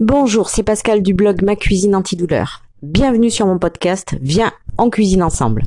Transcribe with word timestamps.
Bonjour, 0.00 0.48
c'est 0.48 0.62
Pascal 0.62 1.02
du 1.02 1.12
blog 1.12 1.42
Ma 1.42 1.56
Cuisine 1.56 1.96
Antidouleur. 1.96 2.62
Bienvenue 2.82 3.30
sur 3.30 3.46
mon 3.46 3.58
podcast 3.58 4.14
Viens, 4.20 4.52
en 4.76 4.90
cuisine 4.90 5.24
ensemble. 5.24 5.64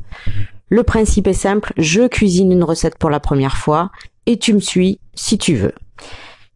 Le 0.70 0.84
principe 0.84 1.28
est 1.28 1.34
simple, 1.34 1.74
je 1.76 2.08
cuisine 2.08 2.50
une 2.50 2.64
recette 2.64 2.98
pour 2.98 3.10
la 3.10 3.20
première 3.20 3.58
fois 3.58 3.92
et 4.28 4.40
tu 4.40 4.54
me 4.54 4.62
suis 4.62 5.02
si 5.16 5.38
tu 5.38 5.56
veux. 5.56 5.74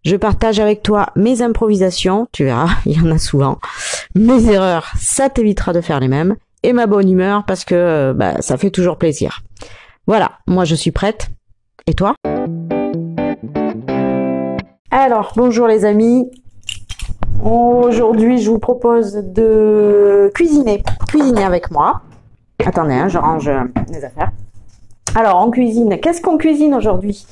Je 0.06 0.16
partage 0.16 0.62
avec 0.62 0.84
toi 0.84 1.08
mes 1.18 1.42
improvisations, 1.42 2.30
tu 2.32 2.46
verras, 2.46 2.70
il 2.86 2.98
y 2.98 3.02
en 3.02 3.12
a 3.12 3.18
souvent, 3.18 3.60
mes 4.16 4.50
erreurs, 4.50 4.88
ça 4.98 5.30
t'évitera 5.30 5.74
de 5.74 5.82
faire 5.82 6.00
les 6.00 6.08
mêmes, 6.08 6.38
et 6.64 6.72
ma 6.72 6.88
bonne 6.88 7.12
humeur 7.12 7.44
parce 7.46 7.66
que 7.66 8.14
bah, 8.14 8.42
ça 8.42 8.56
fait 8.58 8.72
toujours 8.72 8.98
plaisir. 8.98 9.42
Voilà, 10.08 10.40
moi 10.48 10.64
je 10.64 10.76
suis 10.76 10.92
prête. 10.92 11.28
Et 11.88 11.94
toi? 11.94 12.16
Alors, 14.92 15.34
bonjour 15.36 15.68
les 15.68 15.84
amis. 15.84 16.32
Aujourd'hui, 17.44 18.40
je 18.40 18.50
vous 18.50 18.60
propose 18.60 19.14
de 19.14 20.32
cuisiner. 20.34 20.84
Cuisiner 21.08 21.44
avec 21.44 21.72
moi. 21.72 22.02
Attendez, 22.66 22.94
hein, 22.94 23.08
je 23.08 23.18
range 23.18 23.52
les 23.92 24.04
affaires. 24.04 24.32
Alors, 25.16 25.38
en 25.38 25.52
cuisine, 25.52 26.00
qu'est-ce 26.00 26.22
qu'on 26.22 26.38
cuisine 26.38 26.74
aujourd'hui? 26.74 27.26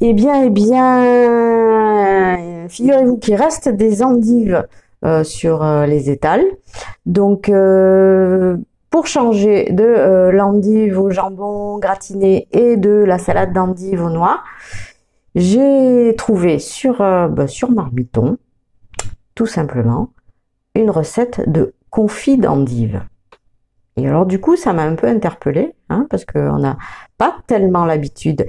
Eh 0.00 0.12
bien, 0.12 0.44
eh 0.44 0.50
bien, 0.50 2.36
figurez-vous 2.68 3.16
qu'il 3.18 3.34
reste 3.34 3.68
des 3.68 4.02
endives 4.02 4.64
euh, 5.04 5.22
sur 5.22 5.62
euh, 5.62 5.86
les 5.86 6.10
étals. 6.10 6.44
Donc, 7.06 7.48
euh, 7.48 8.56
pour 8.90 9.06
changer 9.06 9.70
de 9.70 10.30
l'endive 10.30 11.00
au 11.00 11.10
jambon 11.10 11.78
gratiné 11.78 12.48
et 12.50 12.76
de 12.76 13.04
la 13.04 13.18
salade 13.18 13.52
d'endive 13.52 14.02
aux 14.02 14.10
noix, 14.10 14.40
j'ai 15.36 16.14
trouvé 16.16 16.58
sur, 16.58 16.98
bah, 16.98 17.46
sur 17.46 17.70
Marmiton 17.70 18.38
tout 19.38 19.46
simplement 19.46 20.08
une 20.74 20.90
recette 20.90 21.48
de 21.48 21.72
confit 21.90 22.38
d'endive. 22.38 23.04
Et 23.96 24.08
alors 24.08 24.26
du 24.26 24.40
coup, 24.40 24.56
ça 24.56 24.72
m'a 24.72 24.82
un 24.82 24.96
peu 24.96 25.06
interpellée, 25.06 25.76
hein, 25.90 26.08
parce 26.10 26.24
qu'on 26.24 26.58
n'a 26.58 26.76
pas 27.18 27.36
tellement 27.46 27.84
l'habitude 27.84 28.48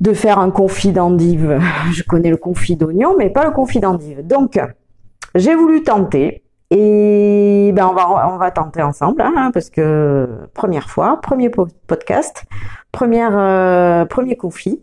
de 0.00 0.12
faire 0.12 0.40
un 0.40 0.50
confit 0.50 0.90
d'endive. 0.90 1.60
Je 1.92 2.02
connais 2.02 2.30
le 2.30 2.36
confit 2.36 2.74
d'oignon, 2.74 3.14
mais 3.16 3.30
pas 3.30 3.44
le 3.44 3.52
confit 3.52 3.78
d'endive. 3.78 4.26
Donc, 4.26 4.58
j'ai 5.36 5.54
voulu 5.54 5.84
tenter. 5.84 6.42
Et 6.72 7.70
ben 7.72 7.86
on 7.86 7.94
va 7.94 8.28
on 8.34 8.38
va 8.38 8.50
tenter 8.50 8.82
ensemble 8.82 9.22
hein, 9.22 9.52
parce 9.54 9.70
que 9.70 10.48
première 10.52 10.90
fois, 10.90 11.20
premier 11.20 11.48
podcast, 11.48 12.44
première 12.90 13.38
euh, 13.38 14.04
premier 14.04 14.34
confit. 14.34 14.82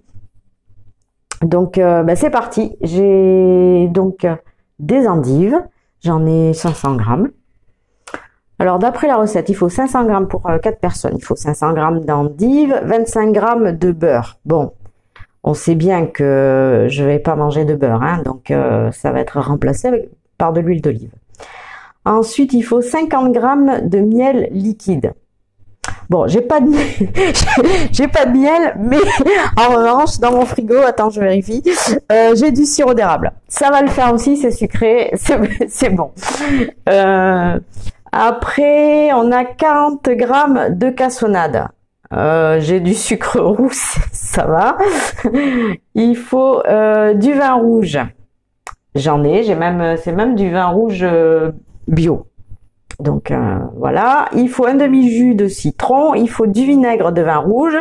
Donc 1.42 1.78
euh, 1.78 2.04
ben 2.04 2.16
c'est 2.16 2.30
parti. 2.30 2.78
J'ai 2.80 3.90
donc 3.90 4.26
des 4.80 5.08
endives. 5.08 5.58
J'en 6.02 6.26
ai 6.26 6.54
500 6.54 6.96
grammes. 6.96 7.30
Alors 8.60 8.80
d'après 8.80 9.08
la 9.08 9.18
recette, 9.18 9.50
il 9.50 9.56
faut 9.56 9.70
500 9.70 10.06
grammes 10.06 10.28
pour 10.28 10.44
4 10.44 10.66
euh, 10.66 10.72
personnes. 10.80 11.16
Il 11.18 11.24
faut 11.24 11.36
500 11.36 11.74
grammes 11.74 12.06
d'endives, 12.06 12.80
25 12.84 13.32
grammes 13.32 13.72
de 13.72 13.92
beurre. 13.92 14.38
Bon, 14.46 14.74
on 15.44 15.54
sait 15.54 15.76
bien 15.76 16.06
que 16.06 16.88
je 16.90 17.04
vais 17.04 17.20
pas 17.20 17.36
manger 17.36 17.66
de 17.66 17.76
beurre, 17.76 18.04
hein, 18.04 18.22
donc 18.24 18.52
euh, 18.52 18.92
ça 18.92 19.12
va 19.12 19.20
être 19.20 19.40
remplacé 19.40 20.10
par 20.38 20.54
de 20.54 20.62
l'huile 20.62 20.82
d'olive. 20.82 21.12
Ensuite, 22.06 22.54
il 22.54 22.64
faut 22.64 22.82
50 22.82 23.32
grammes 23.32 23.88
de 23.88 24.00
miel 24.00 24.50
liquide. 24.52 25.14
Bon, 26.14 26.28
j'ai 26.28 26.42
pas 26.42 26.60
de 26.60 26.70
j'ai 27.92 28.08
pas 28.08 28.26
de 28.26 28.38
miel, 28.38 28.76
mais 28.78 29.00
en 29.58 29.74
revanche, 29.74 30.20
dans 30.20 30.32
mon 30.32 30.46
frigo, 30.46 30.76
attends, 30.86 31.10
je 31.10 31.20
vérifie, 31.20 31.64
euh, 32.12 32.36
j'ai 32.36 32.52
du 32.52 32.66
sirop 32.66 32.94
d'érable. 32.94 33.32
Ça 33.48 33.72
va 33.72 33.82
le 33.82 33.88
faire 33.88 34.14
aussi, 34.14 34.38
c'est 34.38 34.52
sucré, 34.52 35.12
c'est 35.16 35.90
bon. 35.90 36.12
Euh, 36.88 37.60
après, 38.12 39.12
on 39.14 39.32
a 39.32 39.44
40 39.44 40.08
grammes 40.10 40.78
de 40.78 40.92
cassonade. 40.92 41.66
Euh, 42.14 42.60
j'ai 42.60 42.80
du 42.80 42.94
sucre 42.94 43.40
rouge, 43.40 43.98
ça 44.12 44.46
va. 44.46 44.78
Il 45.96 46.16
faut 46.16 46.62
du 47.16 47.34
vin 47.34 47.54
rouge. 47.56 47.98
J'en 48.94 49.24
ai, 49.24 49.42
j'ai 49.42 49.56
même, 49.56 49.98
c'est 49.98 50.14
même 50.14 50.36
du 50.36 50.52
vin 50.52 50.68
rouge 50.68 51.04
bio. 51.88 52.28
Donc 53.00 53.32
euh, 53.32 53.60
voilà, 53.78 54.30
il 54.36 54.50
faut 54.50 54.66
un 54.66 54.76
demi-jus 54.76 55.36
de 55.36 55.48
citron, 55.48 56.14
il 56.14 56.30
faut 56.30 56.48
du 56.48 56.66
vinaigre 56.66 57.12
de 57.12 57.22
vin 57.22 57.38
rouge, 57.38 57.78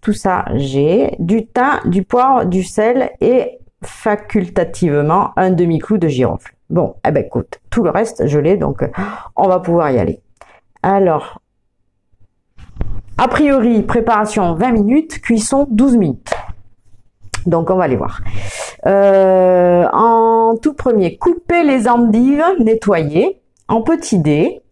tout 0.00 0.12
ça 0.12 0.44
j'ai, 0.54 1.16
du 1.18 1.46
thym, 1.46 1.80
du 1.86 2.02
poivre, 2.02 2.44
du 2.44 2.62
sel 2.62 3.10
et 3.20 3.58
facultativement 3.82 5.30
un 5.36 5.50
demi-clou 5.50 5.98
de 5.98 6.08
girofle. 6.08 6.54
Bon, 6.70 6.94
eh 7.06 7.10
ben 7.10 7.24
écoute, 7.24 7.60
tout 7.70 7.82
le 7.82 7.90
reste 7.90 8.26
je 8.26 8.38
l'ai 8.38 8.56
donc 8.56 8.84
on 9.36 9.48
va 9.48 9.60
pouvoir 9.60 9.90
y 9.90 9.98
aller. 9.98 10.20
Alors, 10.82 11.40
a 13.16 13.28
priori, 13.28 13.82
préparation 13.82 14.54
20 14.54 14.72
minutes, 14.72 15.20
cuisson 15.20 15.66
12 15.70 15.96
minutes. 15.96 16.34
Donc 17.46 17.70
on 17.70 17.76
va 17.76 17.84
aller 17.84 17.96
voir. 17.96 18.20
Euh, 18.86 19.86
en 19.92 20.56
tout 20.60 20.74
premier, 20.74 21.16
couper 21.16 21.62
les 21.62 21.88
endives, 21.88 22.44
nettoyer 22.58 23.40
en 23.68 23.82
petits 23.82 24.18
dés 24.18 24.62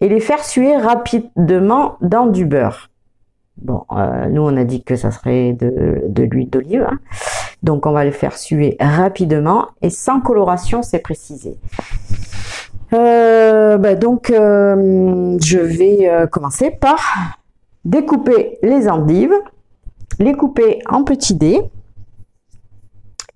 et 0.00 0.08
les 0.08 0.20
faire 0.20 0.44
suer 0.44 0.76
rapidement 0.76 1.96
dans 2.00 2.26
du 2.26 2.46
beurre. 2.46 2.90
Bon, 3.58 3.84
euh, 3.92 4.26
nous 4.26 4.42
on 4.42 4.56
a 4.56 4.64
dit 4.64 4.82
que 4.82 4.96
ça 4.96 5.10
serait 5.10 5.52
de, 5.52 6.22
l'huile 6.22 6.48
d'olive, 6.48 6.86
hein. 6.90 6.98
donc 7.62 7.84
on 7.84 7.92
va 7.92 8.04
le 8.06 8.10
faire 8.10 8.38
suer 8.38 8.76
rapidement 8.80 9.66
et 9.82 9.90
sans 9.90 10.20
coloration, 10.20 10.82
c'est 10.82 11.00
précisé. 11.00 11.56
Euh, 12.92 13.76
bah, 13.76 13.94
donc 13.94 14.30
euh, 14.30 15.36
je 15.42 15.58
vais 15.58 16.10
commencer 16.30 16.70
par 16.70 17.38
découper 17.84 18.58
les 18.62 18.88
endives, 18.88 19.34
les 20.18 20.32
couper 20.32 20.78
en 20.88 21.04
petits 21.04 21.34
dés 21.34 21.60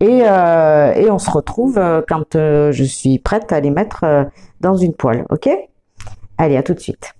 et, 0.05 0.19
et 0.19 1.11
on 1.11 1.19
se 1.19 1.31
retrouve 1.31 1.81
quand 2.09 2.35
je 2.35 2.85
suis 2.85 3.19
prête 3.19 3.53
à 3.53 3.61
les 3.61 3.71
mettre 3.71 4.05
dans 4.61 4.77
une 4.77 4.95
poêle, 4.95 5.25
ok? 5.31 5.49
Allez, 6.39 6.57
à 6.57 6.63
tout 6.63 6.75
de 6.75 6.81
suite. 6.81 7.15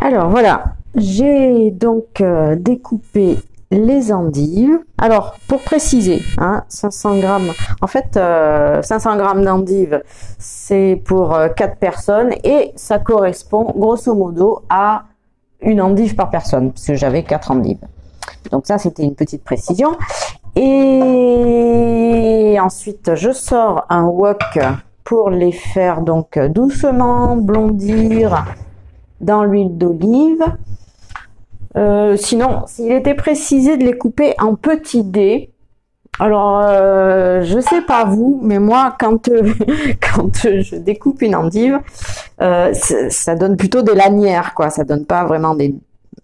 Alors 0.00 0.28
voilà, 0.28 0.76
j'ai 0.94 1.72
donc 1.72 2.20
euh, 2.20 2.54
découpé 2.56 3.38
les 3.70 4.12
endives. 4.12 4.78
Alors, 4.96 5.34
pour 5.48 5.60
préciser, 5.62 6.22
hein, 6.38 6.64
500 6.68 7.18
grammes, 7.18 7.50
en 7.82 7.86
fait, 7.88 8.14
500 8.14 8.18
euh, 8.18 9.16
grammes 9.16 9.44
d'endives, 9.44 10.02
c'est 10.38 11.02
pour 11.04 11.36
4 11.56 11.60
euh, 11.60 11.74
personnes 11.74 12.30
et 12.44 12.72
ça 12.76 13.00
correspond 13.00 13.64
grosso 13.76 14.14
modo 14.14 14.62
à 14.70 15.04
une 15.60 15.80
endive 15.82 16.14
par 16.14 16.30
personne, 16.30 16.70
parce 16.70 16.86
que 16.86 16.94
j'avais 16.94 17.24
4 17.24 17.50
endives. 17.50 17.80
Donc 18.50 18.66
ça, 18.66 18.78
c'était 18.78 19.02
une 19.02 19.14
petite 19.14 19.44
précision. 19.44 19.96
Et 20.56 22.58
ensuite, 22.60 23.14
je 23.14 23.30
sors 23.30 23.84
un 23.88 24.04
wok 24.04 24.58
pour 25.04 25.30
les 25.30 25.52
faire 25.52 26.02
donc 26.02 26.38
doucement 26.38 27.36
blondir 27.36 28.44
dans 29.20 29.44
l'huile 29.44 29.78
d'olive. 29.78 30.44
Euh, 31.76 32.16
sinon, 32.16 32.64
s'il 32.66 32.92
était 32.92 33.14
précisé 33.14 33.76
de 33.76 33.84
les 33.84 33.96
couper 33.96 34.34
en 34.38 34.54
petits 34.54 35.04
dés, 35.04 35.52
alors 36.18 36.62
euh, 36.64 37.42
je 37.42 37.60
sais 37.60 37.82
pas 37.82 38.04
vous, 38.04 38.40
mais 38.42 38.58
moi 38.58 38.96
quand 38.98 39.30
quand 40.00 40.36
je 40.42 40.76
découpe 40.76 41.22
une 41.22 41.36
endive, 41.36 41.78
euh, 42.40 42.72
ça 42.74 43.36
donne 43.36 43.56
plutôt 43.56 43.82
des 43.82 43.94
lanières 43.94 44.54
quoi, 44.54 44.70
ça 44.70 44.82
donne 44.82 45.06
pas 45.06 45.24
vraiment 45.24 45.54
des 45.54 45.76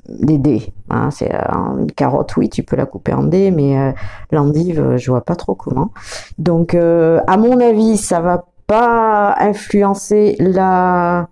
des 0.08 0.38
dés. 0.38 0.72
Hein, 0.90 1.10
c'est 1.10 1.34
euh, 1.34 1.38
une 1.78 1.92
carotte, 1.92 2.36
oui, 2.36 2.48
tu 2.48 2.62
peux 2.62 2.76
la 2.76 2.86
couper 2.86 3.12
en 3.12 3.24
dés, 3.24 3.50
mais 3.50 3.78
euh, 3.78 3.92
l'endive, 4.30 4.80
euh, 4.80 4.96
je 4.96 5.10
vois 5.10 5.24
pas 5.24 5.36
trop 5.36 5.54
comment. 5.54 5.90
Donc, 6.38 6.74
à 6.74 7.36
mon 7.36 7.60
avis, 7.60 7.96
ça 7.96 8.20
va 8.20 8.44
pas 8.66 9.34
influencer 9.38 10.36
la 10.38 11.28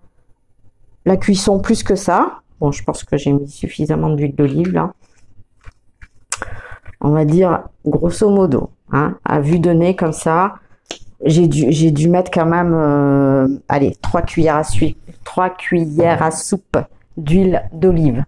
la 1.05 1.17
cuisson 1.17 1.59
plus 1.59 1.83
que 1.83 1.97
ça. 1.97 2.41
Bon, 2.61 2.71
je 2.71 2.85
pense 2.85 3.03
que 3.03 3.17
j'ai 3.17 3.33
mis 3.33 3.49
suffisamment 3.49 4.11
d'huile 4.11 4.37
d'olive 4.37 4.73
là. 4.73 4.93
On 7.01 7.11
va 7.11 7.25
dire 7.25 7.65
grosso 7.85 8.31
modo, 8.31 8.71
hein, 8.93 9.17
à 9.25 9.41
vue 9.41 9.59
de 9.59 9.71
nez 9.71 9.97
comme 9.97 10.13
ça. 10.13 10.55
J'ai 11.25 11.49
dû 11.49 12.09
mettre 12.09 12.31
quand 12.31 12.47
même, 12.47 13.61
allez, 13.69 13.97
trois 14.01 14.23
cuillères 14.23 14.57
à 14.57 14.65
suivre, 14.65 14.97
trois 15.25 15.51
cuillères 15.51 16.23
à 16.23 16.31
soupe 16.31 16.79
d'huile 17.17 17.63
d'olive. 17.73 18.25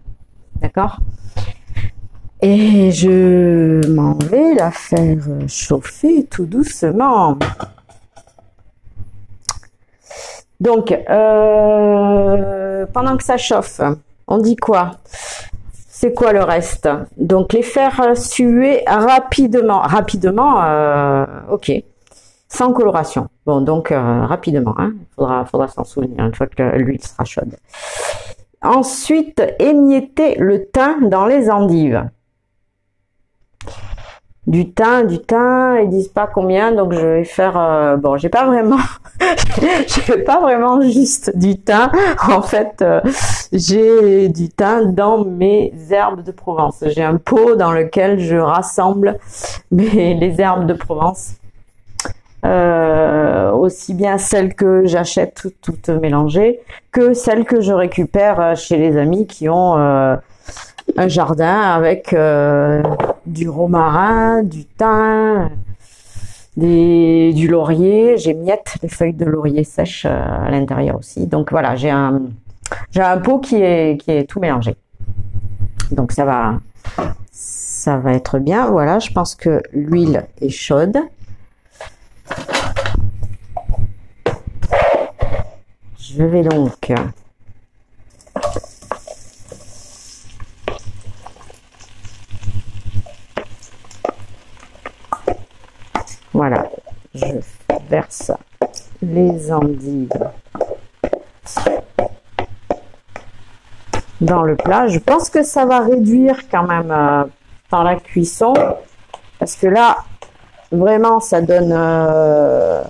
D'accord? 0.64 0.96
Et 2.40 2.90
je 2.90 3.86
m'en 3.86 4.14
vais 4.14 4.54
la 4.54 4.70
faire 4.70 5.18
chauffer 5.46 6.24
tout 6.24 6.46
doucement. 6.46 7.36
Donc, 10.60 10.90
euh, 10.90 12.86
pendant 12.94 13.18
que 13.18 13.24
ça 13.24 13.36
chauffe, 13.36 13.82
on 14.26 14.38
dit 14.38 14.56
quoi? 14.56 14.92
C'est 15.70 16.14
quoi 16.14 16.32
le 16.32 16.42
reste? 16.42 16.88
Donc, 17.18 17.52
les 17.52 17.62
faire 17.62 18.16
suer 18.16 18.84
rapidement. 18.86 19.80
Rapidement, 19.80 20.64
euh, 20.64 21.26
ok. 21.50 21.72
sans 22.48 22.72
coloration. 22.72 23.28
Bon, 23.44 23.60
donc 23.60 23.90
rapidement, 23.90 24.74
il 24.78 24.84
hein, 25.18 25.44
faudra 25.44 25.68
s'en 25.68 25.84
souvenir 25.84 26.24
une 26.24 26.34
fois 26.34 26.46
que 26.46 26.62
l'huile 26.78 27.04
sera 27.04 27.26
chaude. 27.26 27.54
Ensuite, 28.64 29.42
émietter 29.58 30.36
le 30.38 30.66
thym 30.66 31.08
dans 31.08 31.26
les 31.26 31.50
endives 31.50 32.08
du 34.46 34.72
thym, 34.72 35.06
du 35.06 35.18
thym, 35.20 35.78
ils 35.82 35.88
disent 35.88 36.08
pas 36.08 36.26
combien, 36.26 36.72
donc 36.72 36.92
je 36.92 37.00
vais 37.00 37.24
faire, 37.24 37.56
euh, 37.56 37.96
bon, 37.96 38.16
j'ai 38.16 38.28
pas 38.28 38.44
vraiment, 38.44 38.78
j'ai 40.06 40.18
pas 40.18 40.40
vraiment 40.40 40.82
juste 40.82 41.36
du 41.36 41.58
thym. 41.58 41.90
En 42.30 42.42
fait, 42.42 42.82
euh, 42.82 43.00
j'ai 43.52 44.28
du 44.28 44.50
thym 44.50 44.92
dans 44.92 45.24
mes 45.24 45.72
herbes 45.90 46.22
de 46.22 46.32
Provence. 46.32 46.84
J'ai 46.88 47.02
un 47.02 47.16
pot 47.16 47.56
dans 47.56 47.72
lequel 47.72 48.18
je 48.18 48.36
rassemble 48.36 49.18
mes, 49.70 50.14
les 50.14 50.40
herbes 50.40 50.66
de 50.66 50.74
Provence. 50.74 51.34
Euh, 52.44 53.50
aussi 53.52 53.94
bien 53.94 54.18
celles 54.18 54.54
que 54.54 54.84
j'achète 54.84 55.46
toutes, 55.62 55.88
mélangées 55.88 56.60
que 56.92 57.14
celles 57.14 57.44
que 57.44 57.62
je 57.62 57.72
récupère 57.72 58.54
chez 58.54 58.76
les 58.76 58.98
amis 58.98 59.26
qui 59.26 59.48
ont 59.48 59.76
un 60.96 61.08
jardin 61.08 61.60
avec 61.60 62.12
euh, 62.12 62.82
du 63.26 63.48
romarin, 63.48 64.42
du 64.42 64.64
thym, 64.64 65.50
du 66.56 67.48
laurier. 67.48 68.16
J'ai 68.18 68.34
miette 68.34 68.76
les 68.82 68.88
feuilles 68.88 69.14
de 69.14 69.24
laurier 69.24 69.64
sèches 69.64 70.06
euh, 70.06 70.46
à 70.46 70.50
l'intérieur 70.50 70.96
aussi. 70.96 71.26
Donc 71.26 71.50
voilà, 71.50 71.76
j'ai 71.76 71.90
un 71.90 72.22
j'ai 72.90 73.02
un 73.02 73.18
pot 73.18 73.38
qui 73.38 73.56
est 73.56 74.00
qui 74.00 74.10
est 74.10 74.24
tout 74.24 74.40
mélangé. 74.40 74.76
Donc 75.90 76.12
ça 76.12 76.24
va 76.24 76.60
ça 77.32 77.98
va 77.98 78.12
être 78.12 78.38
bien. 78.38 78.66
Voilà, 78.66 78.98
je 78.98 79.10
pense 79.10 79.34
que 79.34 79.62
l'huile 79.72 80.24
est 80.40 80.50
chaude. 80.50 80.96
Je 85.98 86.22
vais 86.22 86.42
donc 86.42 86.92
Voilà, 96.32 96.68
je 97.14 97.26
verse 97.88 98.32
les 99.02 99.52
endives 99.52 100.30
dans 104.20 104.42
le 104.42 104.56
plat. 104.56 104.88
Je 104.88 104.98
pense 104.98 105.30
que 105.30 105.42
ça 105.42 105.64
va 105.66 105.80
réduire 105.80 106.48
quand 106.50 106.66
même 106.66 106.90
euh, 106.90 107.24
dans 107.70 107.82
la 107.82 107.96
cuisson 107.96 108.54
parce 109.38 109.56
que 109.56 109.66
là, 109.66 109.98
vraiment, 110.74 111.20
ça 111.20 111.40
donne 111.40 111.72
euh, 111.72 112.82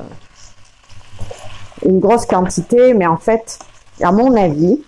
une 1.85 2.01
grosse 2.01 2.27
quantité, 2.27 2.95
mais 2.95 3.07
en 3.07 3.17
fait, 3.17 3.59
à 4.03 4.13
mon 4.13 4.37
avis, 4.37 4.83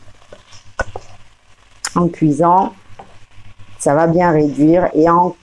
en 1.94 2.08
cuisant, 2.08 2.75
ça 3.78 3.94
va 3.94 4.06
bien 4.06 4.31
réduire 4.31 4.88
et 4.94 5.08
en 5.08 5.37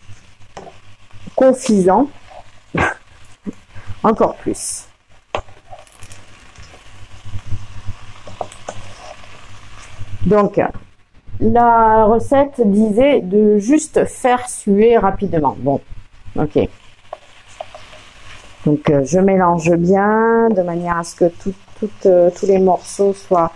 confisant, 1.36 2.08
encore 4.04 4.36
plus. 4.36 4.88
Donc, 10.26 10.60
la 11.40 12.06
recette 12.06 12.62
disait 12.66 13.20
de 13.22 13.58
juste 13.58 14.06
faire 14.06 14.48
suer 14.48 14.98
rapidement. 14.98 15.56
Bon, 15.60 15.82
ok. 16.38 16.70
Donc, 18.65 18.89
euh, 18.89 19.04
je 19.06 19.19
mélange 19.19 19.71
bien 19.71 20.50
de 20.50 20.62
manière 20.62 20.98
à 21.00 21.04
ce 21.04 21.15
que 21.15 21.25
euh, 22.06 22.30
tous 22.31 22.45
les 22.45 22.60
morceaux 22.60 23.13
soient 23.13 23.51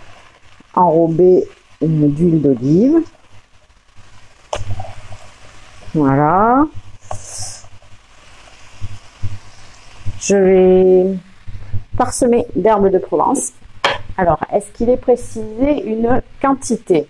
enrobés 0.74 1.48
d'huile 1.80 2.42
d'olive. 2.42 2.98
Voilà. 5.94 6.66
Je 10.20 10.36
vais 10.36 11.18
parsemer 11.96 12.46
d'herbes 12.54 12.90
de 12.90 12.98
Provence. 12.98 13.52
Alors, 14.16 14.40
est-ce 14.52 14.70
qu'il 14.72 14.90
est 14.90 14.98
précisé 14.98 15.84
une 15.86 16.20
quantité? 16.42 17.08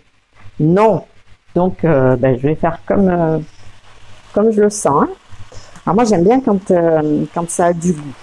Non. 0.60 1.04
Donc, 1.54 1.84
euh, 1.84 2.16
ben, 2.16 2.38
je 2.38 2.48
vais 2.48 2.54
faire 2.54 2.78
comme, 2.86 3.08
euh, 3.08 3.38
comme 4.32 4.52
je 4.52 4.60
le 4.60 4.70
sens. 4.70 5.04
Hein. 5.04 5.08
Alors, 5.86 5.94
moi, 5.94 6.04
j'aime 6.04 6.24
bien 6.24 6.40
quand, 6.40 6.70
euh, 6.70 7.24
quand 7.34 7.48
ça 7.50 7.66
a 7.66 7.72
du 7.72 7.92
goût. 7.92 8.14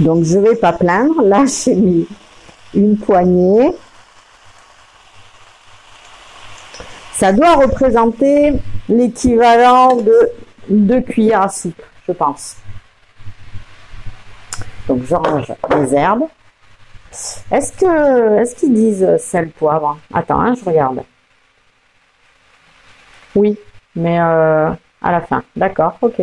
Donc, 0.00 0.24
je 0.24 0.38
vais 0.38 0.56
pas 0.56 0.72
plaindre. 0.72 1.22
Là, 1.22 1.44
j'ai 1.64 1.74
mis 1.74 2.06
une 2.74 2.98
poignée. 2.98 3.74
Ça 7.12 7.32
doit 7.32 7.54
représenter 7.54 8.54
l'équivalent 8.88 9.96
de 9.96 10.30
deux 10.68 11.00
cuillères 11.00 11.42
à 11.42 11.48
soupe, 11.48 11.82
je 12.06 12.12
pense. 12.12 12.56
Donc 14.86 15.02
je 15.04 15.14
range 15.14 15.52
les 15.76 15.94
herbes. 15.94 16.24
Est-ce 17.50 17.72
que 17.72 18.40
est-ce 18.40 18.54
qu'ils 18.56 18.72
disent 18.72 19.16
sel, 19.18 19.50
poivre? 19.50 19.98
Attends, 20.12 20.40
hein, 20.40 20.54
je 20.54 20.64
regarde. 20.64 21.02
Oui, 23.34 23.58
mais 23.98 24.18
euh, 24.20 24.70
à 25.02 25.12
la 25.12 25.20
fin. 25.20 25.42
D'accord, 25.54 25.98
ok. 26.00 26.22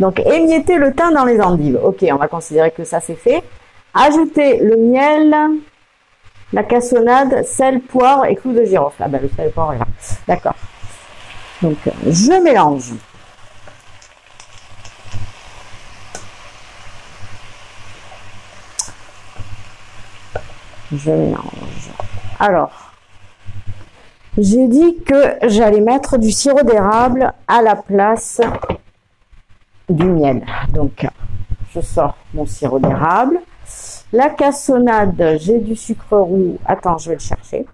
Donc 0.00 0.20
émietter 0.20 0.78
le 0.78 0.94
thym 0.94 1.12
dans 1.12 1.24
les 1.24 1.40
endives. 1.40 1.78
Ok, 1.82 2.04
on 2.10 2.16
va 2.16 2.28
considérer 2.28 2.70
que 2.70 2.84
ça 2.84 3.00
c'est 3.00 3.14
fait. 3.14 3.42
Ajouter 3.94 4.58
le 4.58 4.76
miel, 4.76 5.34
la 6.52 6.62
cassonade, 6.62 7.44
sel, 7.44 7.80
poivre 7.80 8.24
et 8.24 8.36
clou 8.36 8.52
de 8.52 8.64
girofle. 8.64 9.02
Ah 9.02 9.08
ben 9.08 9.20
le 9.20 9.28
sel, 9.28 9.50
poivre 9.50 9.74
est 9.74 9.78
là. 9.78 9.86
D'accord. 10.26 10.54
Donc 11.60 11.76
je 12.06 12.42
mélange. 12.42 12.92
je 20.94 21.10
mélange. 21.10 21.90
Alors, 22.38 22.91
j'ai 24.38 24.66
dit 24.66 24.96
que 25.04 25.36
j'allais 25.46 25.80
mettre 25.80 26.16
du 26.18 26.30
sirop 26.30 26.62
d'érable 26.62 27.32
à 27.46 27.60
la 27.60 27.76
place 27.76 28.40
du 29.88 30.04
miel. 30.04 30.42
Donc, 30.72 31.06
je 31.74 31.80
sors 31.80 32.16
mon 32.32 32.46
sirop 32.46 32.78
d'érable. 32.78 33.40
La 34.12 34.30
cassonade, 34.30 35.36
j'ai 35.40 35.58
du 35.58 35.76
sucre 35.76 36.16
roux. 36.16 36.58
Attends, 36.64 36.98
je 36.98 37.10
vais 37.10 37.16
le 37.16 37.20
chercher. 37.20 37.66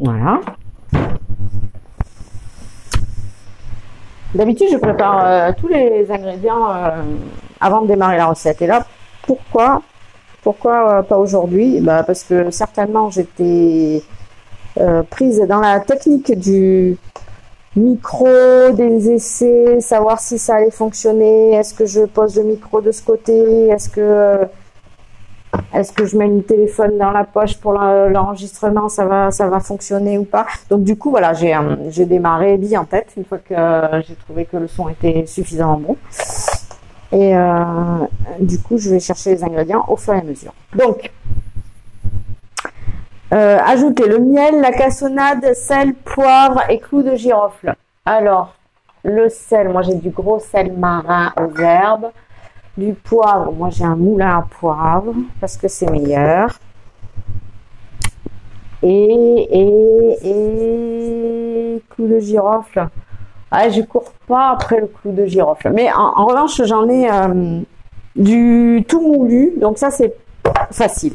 Voilà. 0.00 0.40
D'habitude, 4.34 4.66
je 4.72 4.76
prépare 4.78 5.24
euh, 5.24 5.52
tous 5.56 5.68
les 5.68 6.10
ingrédients 6.10 6.68
euh, 6.70 7.02
avant 7.60 7.82
de 7.82 7.86
démarrer 7.86 8.16
la 8.16 8.26
recette. 8.26 8.60
Et 8.62 8.66
là, 8.66 8.84
pourquoi 9.26 9.82
pourquoi 10.44 10.98
euh, 10.98 11.02
pas 11.02 11.16
aujourd'hui? 11.18 11.80
Bah, 11.80 12.04
Parce 12.04 12.22
que 12.22 12.50
certainement 12.50 13.10
j'étais 13.10 14.02
euh, 14.78 15.02
prise 15.02 15.40
dans 15.48 15.60
la 15.60 15.80
technique 15.80 16.38
du 16.38 16.96
micro, 17.74 18.28
des 18.72 19.10
essais, 19.10 19.80
savoir 19.80 20.20
si 20.20 20.38
ça 20.38 20.56
allait 20.56 20.70
fonctionner, 20.70 21.54
est-ce 21.54 21.74
que 21.74 21.86
je 21.86 22.02
pose 22.02 22.36
le 22.36 22.44
micro 22.44 22.80
de 22.80 22.92
ce 22.92 23.02
côté, 23.02 23.68
est-ce 23.68 23.88
que 23.88 24.46
est-ce 25.72 25.92
que 25.92 26.04
je 26.04 26.16
mets 26.16 26.26
le 26.26 26.42
téléphone 26.42 26.98
dans 26.98 27.12
la 27.12 27.24
poche 27.24 27.56
pour 27.58 27.72
l'enregistrement, 27.72 28.88
ça 28.88 29.06
va 29.06 29.30
ça 29.30 29.48
va 29.48 29.60
fonctionner 29.60 30.18
ou 30.18 30.24
pas? 30.24 30.46
Donc 30.68 30.84
du 30.84 30.96
coup 30.96 31.10
voilà, 31.10 31.32
j'ai 31.32 31.54
euh, 31.54 31.76
j'ai 31.88 32.04
démarré 32.04 32.58
bien 32.58 32.82
en 32.82 32.84
tête 32.84 33.08
une 33.16 33.24
fois 33.24 33.38
que 33.38 33.54
j'ai 34.06 34.14
trouvé 34.14 34.44
que 34.44 34.58
le 34.58 34.68
son 34.68 34.88
était 34.88 35.24
suffisamment 35.26 35.78
bon. 35.78 35.96
Et 37.14 37.36
euh, 37.36 38.06
du 38.40 38.58
coup, 38.58 38.76
je 38.76 38.90
vais 38.90 38.98
chercher 38.98 39.30
les 39.30 39.44
ingrédients 39.44 39.84
au 39.86 39.94
fur 39.94 40.14
et 40.14 40.18
à 40.18 40.22
mesure. 40.22 40.52
Donc, 40.74 41.12
euh, 43.32 43.58
ajouter 43.64 44.08
le 44.08 44.18
miel, 44.18 44.60
la 44.60 44.72
cassonade, 44.72 45.54
sel, 45.54 45.94
poivre 45.94 46.62
et 46.68 46.80
clous 46.80 47.04
de 47.04 47.14
girofle. 47.14 47.76
Alors, 48.04 48.56
le 49.04 49.28
sel, 49.28 49.68
moi 49.68 49.82
j'ai 49.82 49.94
du 49.94 50.10
gros 50.10 50.40
sel 50.40 50.72
marin 50.72 51.32
aux 51.40 51.56
herbes. 51.56 52.10
Du 52.76 52.94
poivre, 52.94 53.52
moi 53.52 53.70
j'ai 53.70 53.84
un 53.84 53.94
moulin 53.94 54.38
à 54.38 54.42
poivre 54.42 55.14
parce 55.40 55.56
que 55.56 55.68
c'est 55.68 55.88
meilleur. 55.88 56.58
Et, 58.82 59.48
et, 59.52 60.18
et 61.76 61.82
clous 61.90 62.08
de 62.08 62.18
girofle. 62.18 62.88
Ah, 63.56 63.68
je 63.68 63.82
cours 63.82 64.10
pas 64.26 64.50
après 64.50 64.80
le 64.80 64.88
clou 64.88 65.12
de 65.12 65.26
girofle. 65.26 65.70
Mais 65.72 65.88
en, 65.92 66.26
revanche, 66.26 66.60
j'en 66.64 66.88
ai 66.88 67.08
euh, 67.08 67.60
du 68.16 68.84
tout 68.88 69.00
moulu, 69.00 69.52
donc 69.60 69.78
ça 69.78 69.92
c'est 69.92 70.12
facile. 70.72 71.14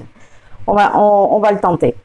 On 0.65 0.73
va, 0.73 0.97
on, 0.97 1.39
va 1.39 1.51
le 1.51 1.59
tenter. 1.59 1.95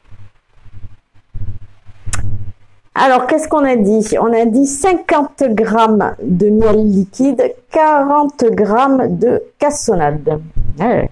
Alors, 2.95 3.27
qu'est-ce 3.27 3.47
qu'on 3.47 3.63
a 3.63 3.77
dit? 3.77 4.05
On 4.19 4.33
a 4.33 4.45
dit 4.45 4.65
50 4.65 5.43
grammes 5.51 6.15
de 6.21 6.49
miel 6.49 6.85
liquide, 6.85 7.53
40 7.71 8.43
grammes 8.51 9.17
de 9.17 9.41
cassonade. 9.57 10.41
Ouais, 10.79 11.09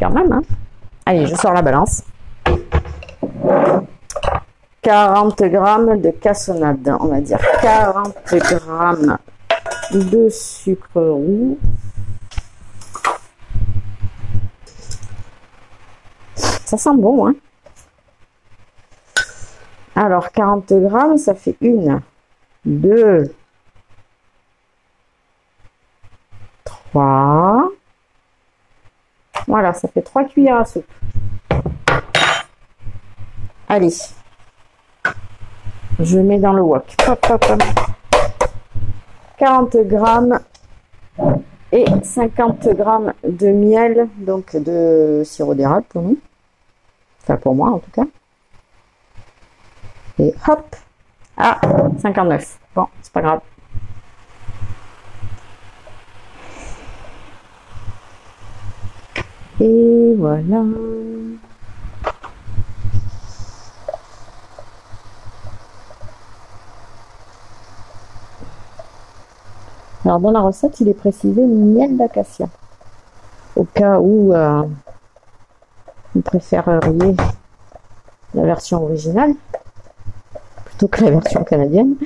quand 0.00 0.10
même, 0.10 0.32
hein 0.32 0.42
Allez, 1.04 1.26
je 1.26 1.34
sors 1.34 1.52
la 1.52 1.62
balance. 1.62 2.02
40 4.88 5.42
grammes 5.50 6.00
de 6.00 6.10
cassonade, 6.12 6.96
on 6.98 7.08
va 7.08 7.20
dire 7.20 7.38
40 7.60 8.16
grammes 8.36 9.18
de 9.92 10.30
sucre 10.30 10.98
roux. 10.98 11.58
Ça 16.34 16.78
sent 16.78 16.96
bon, 16.96 17.28
hein 17.28 17.34
alors, 19.94 20.32
40 20.32 20.72
grammes, 20.72 21.18
ça 21.18 21.34
fait 21.34 21.56
une, 21.60 22.00
deux, 22.64 23.34
trois. 26.64 27.68
Voilà, 29.46 29.74
ça 29.74 29.88
fait 29.88 30.00
trois 30.00 30.24
cuillères 30.24 30.60
à 30.60 30.64
soupe. 30.64 30.90
Allez. 33.68 33.92
Je 36.00 36.18
mets 36.18 36.38
dans 36.38 36.52
le 36.52 36.62
wok. 36.62 36.94
40 39.36 39.76
grammes 39.78 40.38
et 41.72 41.84
50 42.02 42.68
grammes 42.68 43.12
de 43.24 43.48
miel, 43.48 44.08
donc 44.16 44.56
de 44.56 45.22
sirop 45.24 45.54
d'érable 45.54 45.86
pour 45.88 46.02
nous. 46.02 46.18
Enfin, 47.22 47.36
pour 47.36 47.54
moi 47.54 47.70
en 47.70 47.78
tout 47.78 47.90
cas. 47.90 48.04
Et 50.20 50.34
hop 50.48 50.76
Ah 51.36 51.60
59. 52.00 52.58
Bon, 52.74 52.86
c'est 53.02 53.12
pas 53.12 53.22
grave. 53.22 53.40
Et 59.60 60.14
voilà. 60.16 60.62
Alors 70.08 70.20
dans 70.20 70.30
la 70.30 70.40
recette, 70.40 70.80
il 70.80 70.88
est 70.88 70.94
précisé 70.94 71.44
miel 71.44 71.98
d'acacia. 71.98 72.48
Au 73.54 73.64
cas 73.64 73.98
où 74.00 74.32
euh, 74.32 74.62
vous 76.14 76.22
préféreriez 76.22 77.14
la 78.32 78.42
version 78.44 78.82
originale 78.84 79.34
plutôt 80.64 80.88
que 80.88 81.04
la 81.04 81.10
version 81.10 81.44
canadienne. 81.44 81.96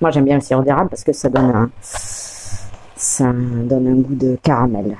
Moi 0.00 0.10
j'aime 0.12 0.24
bien 0.24 0.36
le 0.36 0.40
sirop 0.40 0.62
d'érable 0.62 0.88
parce 0.88 1.04
que 1.04 1.12
ça 1.12 1.28
donne 1.28 1.54
un, 1.54 1.70
ça 1.82 3.30
donne 3.34 3.86
un 3.86 3.96
goût 3.96 4.14
de 4.14 4.38
caramel. 4.42 4.96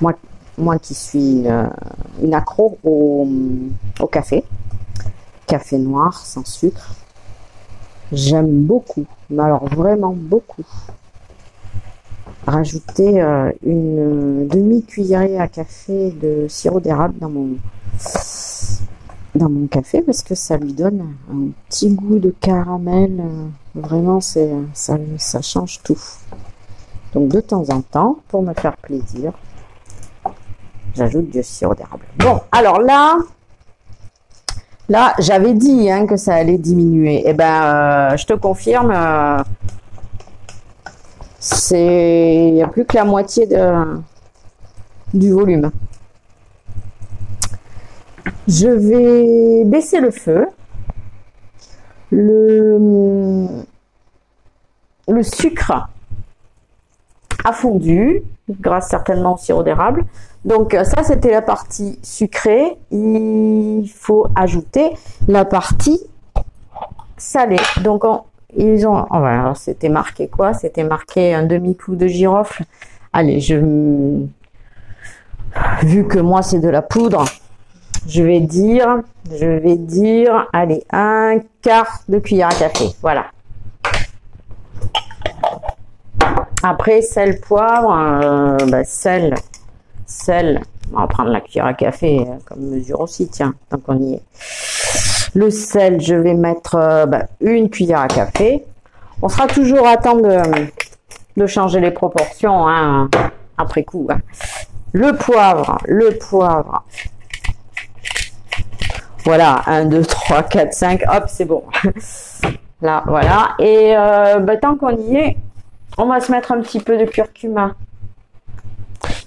Moi, 0.00 0.14
moi 0.62 0.78
qui 0.78 0.94
suis 0.94 1.44
une, 2.22 2.34
accro 2.34 2.78
au, 2.84 3.26
café, 4.10 4.44
café 5.46 5.78
noir 5.78 6.24
sans 6.24 6.46
sucre, 6.46 6.94
j'aime 8.12 8.62
beaucoup, 8.62 9.04
mais 9.30 9.42
alors 9.42 9.66
vraiment 9.66 10.14
beaucoup 10.16 10.64
rajouter 12.46 13.22
euh, 13.22 13.52
une 13.64 14.48
demi-cuillerée 14.48 15.38
à 15.38 15.48
café 15.48 16.10
de 16.10 16.46
sirop 16.48 16.80
d'érable 16.80 17.14
dans 17.18 17.30
mon 17.30 17.56
dans 19.34 19.48
mon 19.48 19.66
café 19.66 20.02
parce 20.02 20.22
que 20.22 20.34
ça 20.34 20.58
lui 20.58 20.72
donne 20.72 21.14
un 21.32 21.48
petit 21.68 21.88
goût 21.88 22.18
de 22.18 22.30
caramel. 22.30 23.20
Euh, 23.20 23.80
vraiment, 23.80 24.20
c'est 24.20 24.50
ça 24.74 25.40
change 25.40 25.80
tout. 25.82 25.98
Donc 27.14 27.28
de 27.28 27.40
temps 27.40 27.68
en 27.70 27.80
temps, 27.80 28.18
pour 28.28 28.42
me 28.42 28.52
faire 28.54 28.76
plaisir, 28.76 29.32
j'ajoute 30.94 31.30
du 31.30 31.42
sirop 31.42 31.74
d'érable. 31.74 32.04
Bon, 32.16 32.40
alors 32.50 32.80
là, 32.80 33.18
là, 34.88 35.14
j'avais 35.18 35.54
dit 35.54 35.90
hein, 35.90 36.06
que 36.06 36.16
ça 36.16 36.34
allait 36.34 36.58
diminuer. 36.58 37.20
Et 37.20 37.30
eh 37.30 37.32
ben, 37.34 37.62
euh, 37.62 38.16
je 38.16 38.26
te 38.26 38.34
confirme, 38.34 38.92
c'est 41.38 42.46
il 42.48 42.54
n'y 42.54 42.62
a 42.62 42.68
plus 42.68 42.84
que 42.84 42.96
la 42.96 43.04
moitié 43.04 43.46
de, 43.46 44.00
du 45.14 45.32
volume. 45.32 45.70
Je 48.46 48.68
vais 48.68 49.64
baisser 49.64 50.00
le 50.00 50.10
feu. 50.10 50.46
Le, 52.10 53.48
le 55.08 55.22
sucre 55.22 55.88
a 57.44 57.52
fondu 57.52 58.22
grâce 58.50 58.88
certainement 58.88 59.34
au 59.34 59.38
sirop 59.38 59.62
d'érable. 59.62 60.04
Donc 60.44 60.76
ça 60.84 61.02
c'était 61.02 61.30
la 61.30 61.42
partie 61.42 61.98
sucrée. 62.02 62.76
Il 62.90 63.88
faut 63.94 64.26
ajouter 64.34 64.90
la 65.28 65.44
partie 65.44 66.00
salée. 67.16 67.60
Donc 67.82 68.04
on, 68.04 68.22
ils 68.56 68.86
ont, 68.86 69.06
oh, 69.10 69.52
c'était 69.54 69.88
marqué 69.88 70.28
quoi? 70.28 70.52
C'était 70.52 70.84
marqué 70.84 71.34
un 71.34 71.44
demi-coup 71.44 71.96
de 71.96 72.06
girofle. 72.06 72.64
Allez, 73.12 73.40
je, 73.40 73.56
vu 75.82 76.06
que 76.06 76.18
moi 76.18 76.42
c'est 76.42 76.58
de 76.58 76.68
la 76.68 76.82
poudre, 76.82 77.24
je 78.06 78.22
vais 78.22 78.40
dire, 78.40 79.00
je 79.30 79.46
vais 79.46 79.76
dire, 79.76 80.48
allez, 80.52 80.84
un 80.90 81.38
quart 81.62 82.00
de 82.08 82.18
cuillère 82.18 82.48
à 82.48 82.54
café. 82.54 82.86
Voilà. 83.00 83.26
Après, 86.64 87.02
sel, 87.02 87.40
poivre, 87.40 87.92
euh, 87.92 88.56
bah, 88.68 88.84
sel, 88.84 89.34
sel. 90.06 90.60
On 90.94 91.00
va 91.00 91.06
prendre 91.08 91.30
la 91.30 91.40
cuillère 91.40 91.66
à 91.66 91.74
café 91.74 92.20
euh, 92.20 92.36
comme 92.44 92.60
mesure 92.60 93.00
aussi, 93.00 93.26
tiens, 93.26 93.54
tant 93.68 93.78
qu'on 93.78 93.98
y 93.98 94.14
est. 94.14 94.22
Le 95.34 95.50
sel, 95.50 96.00
je 96.00 96.14
vais 96.14 96.34
mettre 96.34 96.76
euh, 96.76 97.06
bah, 97.06 97.24
une 97.40 97.68
cuillère 97.68 98.00
à 98.00 98.06
café. 98.06 98.64
On 99.22 99.28
sera 99.28 99.48
toujours 99.48 99.88
à 99.88 99.96
temps 99.96 100.16
de, 100.16 101.46
changer 101.46 101.80
les 101.80 101.90
proportions 101.90 102.68
hein, 102.68 103.10
après 103.58 103.82
coup. 103.82 104.06
Hein. 104.10 104.20
Le 104.92 105.14
poivre, 105.14 105.78
le 105.86 106.16
poivre. 106.16 106.84
Voilà, 109.24 109.62
1, 109.66 109.86
2, 109.86 110.04
3, 110.04 110.42
4, 110.44 110.72
5, 110.72 111.02
hop, 111.12 111.24
c'est 111.26 111.44
bon. 111.44 111.64
Là, 112.82 113.02
voilà. 113.06 113.54
Et 113.58 113.94
bah, 114.40 114.56
tant 114.56 114.76
qu'on 114.76 114.96
y 114.96 115.16
est, 115.16 115.36
on 115.98 116.06
va 116.06 116.20
se 116.20 116.32
mettre 116.32 116.52
un 116.52 116.60
petit 116.60 116.80
peu 116.80 116.98
de 116.98 117.04
curcuma. 117.04 117.74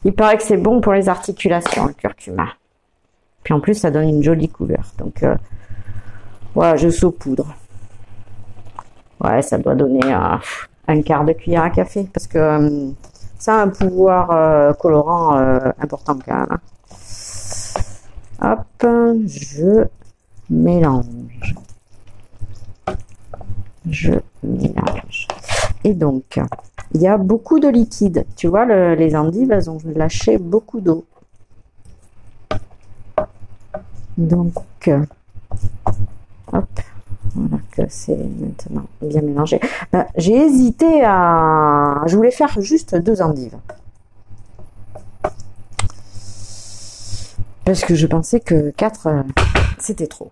Il 0.03 0.13
paraît 0.13 0.37
que 0.37 0.43
c'est 0.43 0.57
bon 0.57 0.81
pour 0.81 0.93
les 0.93 1.09
articulations, 1.09 1.87
le 1.87 1.93
curcuma. 1.93 2.47
Puis 3.43 3.53
en 3.53 3.59
plus, 3.59 3.75
ça 3.75 3.91
donne 3.91 4.09
une 4.09 4.23
jolie 4.23 4.49
couleur. 4.49 4.83
Donc, 4.97 5.23
euh, 5.23 5.35
voilà, 6.53 6.75
je 6.75 6.89
saupoudre. 6.89 7.47
Ouais, 9.23 9.41
ça 9.41 9.57
doit 9.57 9.75
donner 9.75 10.03
euh, 10.03 10.37
un 10.87 11.01
quart 11.01 11.25
de 11.25 11.33
cuillère 11.33 11.63
à 11.63 11.69
café 11.69 12.07
parce 12.11 12.27
que 12.27 12.37
euh, 12.37 12.89
ça 13.37 13.55
a 13.55 13.63
un 13.63 13.69
pouvoir 13.69 14.75
colorant 14.77 15.35
important 15.79 16.17
quand 16.25 16.35
même. 16.35 16.47
Hein. 16.49 16.59
Hop, 18.41 18.87
je 19.27 19.85
mélange. 20.49 21.55
Je 23.89 24.13
mélange. 24.43 25.27
Et 25.85 25.93
donc, 25.93 26.41
il 26.93 27.01
y 27.01 27.07
a 27.07 27.17
beaucoup 27.17 27.59
de 27.59 27.69
liquide. 27.69 28.25
Tu 28.35 28.47
vois, 28.47 28.65
les 28.95 29.15
endives, 29.15 29.51
elles 29.51 29.69
ont 29.69 29.77
lâché 29.85 30.37
beaucoup 30.37 30.81
d'eau. 30.81 31.05
Donc, 34.17 34.89
Hop, 36.53 36.79
voilà 37.35 37.57
que 37.71 37.81
c'est 37.89 38.17
maintenant 38.17 38.85
bien 39.01 39.21
mélangé. 39.21 39.59
Euh, 39.93 40.03
j'ai 40.15 40.35
hésité 40.35 41.03
à... 41.03 42.03
Je 42.05 42.15
voulais 42.15 42.31
faire 42.31 42.61
juste 42.61 42.95
deux 42.95 43.21
endives. 43.21 43.57
Parce 47.65 47.81
que 47.83 47.95
je 47.95 48.05
pensais 48.05 48.39
que 48.39 48.69
quatre, 48.71 49.07
euh, 49.07 49.23
c'était 49.79 50.07
trop. 50.07 50.31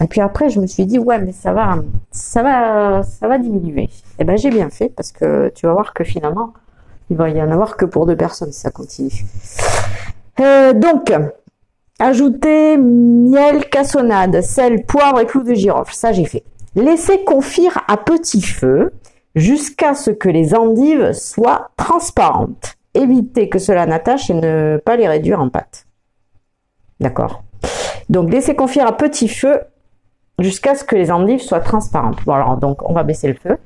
Et 0.00 0.06
puis 0.06 0.20
après, 0.20 0.48
je 0.48 0.60
me 0.60 0.66
suis 0.66 0.86
dit, 0.86 0.98
ouais, 0.98 1.18
mais 1.18 1.32
ça 1.32 1.52
va, 1.52 1.76
ça 2.10 2.42
va, 2.42 3.02
ça 3.02 3.28
va 3.28 3.38
diminuer. 3.38 3.84
Et 3.84 3.90
eh 4.20 4.24
ben, 4.24 4.36
j'ai 4.36 4.50
bien 4.50 4.70
fait 4.70 4.88
parce 4.88 5.12
que 5.12 5.50
tu 5.54 5.66
vas 5.66 5.72
voir 5.72 5.92
que 5.94 6.04
finalement, 6.04 6.54
il 7.10 7.16
va 7.16 7.28
y 7.28 7.40
en 7.42 7.50
avoir 7.50 7.76
que 7.76 7.84
pour 7.84 8.06
deux 8.06 8.16
personnes 8.16 8.52
si 8.52 8.60
ça 8.60 8.70
continue. 8.70 9.12
Euh, 10.40 10.72
donc, 10.72 11.12
Ajouter 12.04 12.78
miel, 12.78 13.68
cassonade, 13.68 14.40
sel, 14.40 14.84
poivre 14.84 15.20
et 15.20 15.26
clous 15.26 15.44
de 15.44 15.54
girofle. 15.54 15.94
Ça, 15.94 16.12
j'ai 16.12 16.24
fait. 16.24 16.42
Laissez 16.74 17.22
confire 17.22 17.84
à 17.86 17.96
petit 17.96 18.42
feu 18.42 18.92
jusqu'à 19.36 19.94
ce 19.94 20.10
que 20.10 20.28
les 20.28 20.52
endives 20.52 21.12
soient 21.12 21.70
transparentes. 21.76 22.74
Évitez 22.94 23.48
que 23.48 23.60
cela 23.60 23.86
n'attache 23.86 24.30
et 24.30 24.34
ne 24.34 24.80
pas 24.84 24.96
les 24.96 25.06
réduire 25.06 25.40
en 25.40 25.48
pâte. 25.48 25.86
D'accord 26.98 27.44
Donc 28.08 28.32
laissez 28.32 28.56
confire 28.56 28.88
à 28.88 28.96
petit 28.96 29.28
feu 29.28 29.60
jusqu'à 30.38 30.74
ce 30.74 30.84
que 30.84 30.96
les 30.96 31.10
endives 31.10 31.40
soient 31.40 31.60
transparentes. 31.60 32.24
Bon 32.24 32.34
alors 32.34 32.56
donc 32.56 32.88
on 32.88 32.92
va 32.92 33.02
baisser 33.02 33.28
le 33.28 33.34
feu. 33.34 33.58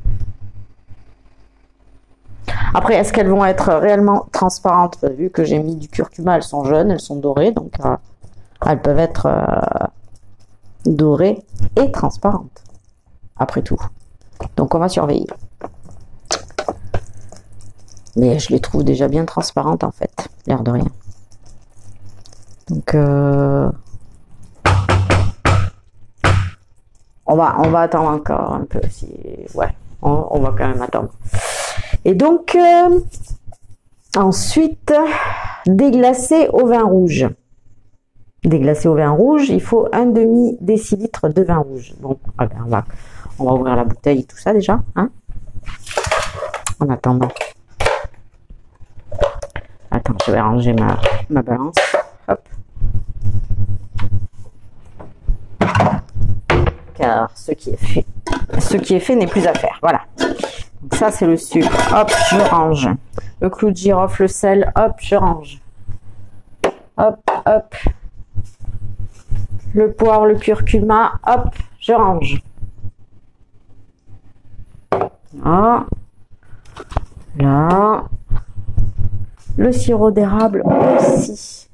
Après, 2.75 2.95
est-ce 2.95 3.13
qu'elles 3.13 3.31
vont 3.31 3.45
être 3.45 3.73
réellement 3.73 4.27
transparentes 4.33 5.03
Vu 5.17 5.31
que 5.31 5.45
j'ai 5.45 5.59
mis 5.59 5.77
du 5.77 5.89
curcuma, 5.89 6.37
elles 6.37 6.43
sont 6.43 6.65
jeunes, 6.65 6.91
elles 6.91 7.01
sont 7.01 7.17
dorées, 7.17 7.53
donc 7.53 7.73
euh, 7.85 7.97
elles 8.67 8.83
peuvent 8.83 8.99
être 8.99 9.27
euh, 9.27 9.87
dorées 10.85 11.43
et 11.77 11.91
transparentes. 11.91 12.63
Après 13.39 13.63
tout. 13.63 13.81
Donc 14.57 14.75
on 14.75 14.79
va 14.79 14.89
surveiller. 14.89 15.27
Mais 18.17 18.39
je 18.39 18.51
les 18.51 18.61
trouve 18.61 18.85
déjà 18.85 19.09
bien 19.09 19.25
transparentes 19.25 19.85
en 19.85 19.91
fait, 19.91 20.29
l'air 20.47 20.63
de 20.63 20.71
rien. 20.71 20.87
Donc 22.69 22.95
euh, 22.95 23.71
on 27.27 27.37
va 27.37 27.57
on 27.59 27.69
va 27.69 27.81
attendre 27.83 28.11
encore 28.11 28.55
un 28.55 28.65
peu 28.65 28.81
si 28.91 29.09
ouais 29.55 29.69
on, 30.03 30.41
va 30.41 30.55
quand 30.57 30.69
même 30.69 30.83
attendre. 30.83 31.11
Et 32.05 32.15
donc 32.15 32.55
euh, 32.55 33.01
ensuite 34.17 34.93
déglacer 35.67 36.49
au 36.53 36.67
vin 36.67 36.85
rouge. 36.85 37.29
Déglacer 38.45 38.89
au 38.89 38.95
vin 38.95 39.11
rouge, 39.11 39.49
il 39.49 39.61
faut 39.61 39.89
un 39.93 40.07
demi 40.07 40.57
décilitre 40.61 41.29
de 41.29 41.43
vin 41.43 41.59
rouge. 41.59 41.95
Bon, 41.99 42.17
ah 42.39 42.47
ben, 42.47 42.57
on 42.65 42.69
va 42.69 42.85
on 43.39 43.45
va 43.45 43.53
ouvrir 43.53 43.77
la 43.77 43.85
bouteille 43.85 44.21
et 44.21 44.25
tout 44.25 44.37
ça 44.37 44.53
déjà, 44.53 44.81
hein 44.95 45.11
En 46.81 46.89
attendant. 46.89 47.29
Attends, 49.91 50.15
je 50.27 50.33
vais 50.33 50.41
ranger 50.41 50.73
ma, 50.73 50.99
ma 51.29 51.43
balance. 51.43 51.75
Est 57.71 57.77
fait, 57.77 58.07
ce 58.59 58.77
qui 58.77 58.95
est 58.95 59.01
fait 59.01 59.17
n'est 59.17 59.27
plus 59.27 59.47
à 59.47 59.55
faire. 59.55 59.79
Voilà. 59.81 60.03
Ça, 60.93 61.11
c'est 61.11 61.27
le 61.27 61.37
sucre. 61.37 61.71
Hop, 61.95 62.11
je 62.31 62.37
range. 62.51 62.89
Le 63.41 63.51
clou 63.51 63.71
de 63.71 63.77
girofle, 63.77 64.23
le 64.23 64.29
sel. 64.29 64.73
Hop, 64.77 64.93
je 64.99 65.17
range. 65.17 65.61
Hop, 66.97 67.31
hop. 67.47 67.75
Le 69.75 69.93
poire, 69.93 70.27
le 70.27 70.37
curcuma. 70.37 71.15
Hop, 71.27 71.55
je 71.81 71.93
range. 71.93 72.43
Là. 75.45 75.87
Là. 77.39 78.05
Le 79.57 79.73
sirop 79.73 80.11
d'érable 80.11 80.63
aussi. 80.65 81.66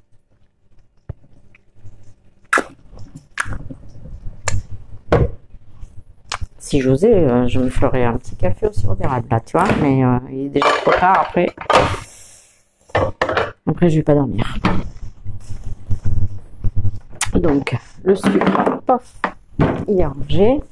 Si 6.72 6.80
j'osais, 6.80 7.12
euh, 7.12 7.46
je 7.48 7.58
me 7.58 7.68
ferais 7.68 8.02
un 8.02 8.14
petit 8.14 8.34
café 8.34 8.66
au 8.66 8.72
sirop 8.72 8.94
d'érable 8.94 9.26
là, 9.30 9.40
tu 9.40 9.58
vois, 9.58 9.68
mais 9.82 10.02
euh, 10.02 10.18
il 10.30 10.46
est 10.46 10.48
déjà 10.48 10.68
trop 10.82 10.90
tard 10.92 11.26
après. 11.28 11.50
Après, 13.66 13.90
je 13.90 13.96
vais 13.96 14.02
pas 14.02 14.14
dormir. 14.14 14.56
Donc, 17.34 17.76
le 18.04 18.14
sucre, 18.14 18.80
pof, 18.86 19.02
il 19.86 20.00
est 20.00 20.06
rangé. 20.06 20.62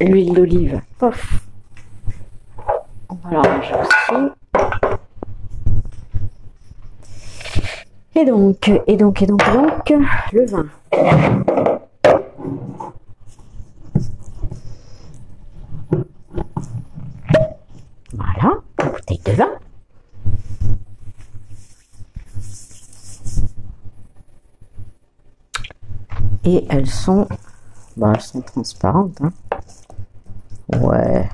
L'huile 0.00 0.34
d'olive, 0.34 0.80
pof. 0.98 1.46
On 3.08 3.14
va 3.14 3.30
la 3.30 3.42
ranger 3.42 3.74
aussi. 3.80 4.32
Et 8.16 8.24
donc, 8.24 8.68
et 8.88 8.96
donc, 8.96 9.22
et 9.22 9.26
donc, 9.26 9.42
et 9.46 9.46
donc, 9.46 9.92
le 10.32 10.46
vin. 10.46 10.66
Voilà, 18.12 18.54
une 18.82 18.90
bouteille 18.90 19.20
de 19.26 19.32
vin. 19.32 19.50
Et 26.48 26.64
elles 26.70 26.88
sont, 26.88 27.26
bah, 27.96 28.12
elles 28.14 28.20
sont 28.20 28.40
transparentes. 28.40 29.20
Hein. 29.20 29.32
Ouais. 30.80 31.28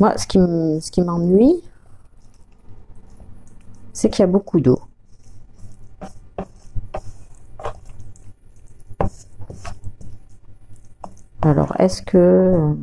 Moi, 0.00 0.18
ce 0.18 0.90
qui 0.90 1.02
m'ennuie, 1.02 1.62
c'est 3.92 4.10
qu'il 4.10 4.20
y 4.20 4.24
a 4.24 4.26
beaucoup 4.26 4.60
d'eau. 4.60 4.80
Alors, 11.42 11.78
est-ce 11.78 12.02
que 12.02 12.74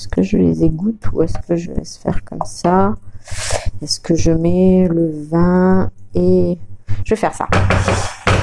est-ce 0.00 0.08
que 0.08 0.22
je 0.22 0.38
les 0.38 0.64
égoutte 0.64 1.12
ou 1.12 1.22
est-ce 1.22 1.38
que 1.46 1.56
je 1.56 1.72
laisse 1.72 1.98
faire 1.98 2.24
comme 2.24 2.40
ça? 2.46 2.94
Est-ce 3.82 4.00
que 4.00 4.14
je 4.14 4.30
mets 4.30 4.88
le 4.90 5.12
vin 5.30 5.90
et 6.14 6.56
je 7.04 7.10
vais 7.10 7.20
faire 7.20 7.34
ça. 7.34 7.46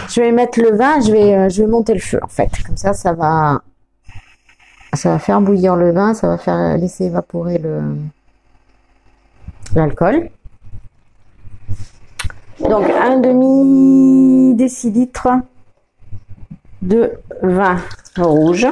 Je 0.07 0.21
vais 0.21 0.31
mettre 0.31 0.61
le 0.61 0.77
vin, 0.77 1.01
je 1.01 1.11
vais 1.11 1.35
euh, 1.35 1.49
je 1.49 1.63
vais 1.63 1.67
monter 1.67 1.95
le 1.95 1.99
feu 1.99 2.19
en 2.21 2.27
fait. 2.27 2.51
Comme 2.63 2.77
ça 2.77 2.93
ça 2.93 3.13
va 3.13 3.63
ça 4.93 5.09
va 5.09 5.17
faire 5.17 5.41
bouillir 5.41 5.75
le 5.75 5.91
vin, 5.91 6.13
ça 6.13 6.27
va 6.27 6.37
faire 6.37 6.77
laisser 6.77 7.05
évaporer 7.05 7.59
l'alcool. 9.73 10.29
Donc 12.59 12.87
un 12.87 13.17
demi 13.17 14.53
décilitre 14.53 15.27
de 16.83 17.13
vin 17.41 17.77
rouge. 18.15 18.67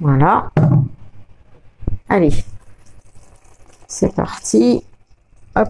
Voilà. 0.00 0.50
Allez, 2.08 2.32
c'est 3.86 4.14
parti. 4.14 4.82
Hop. 5.54 5.68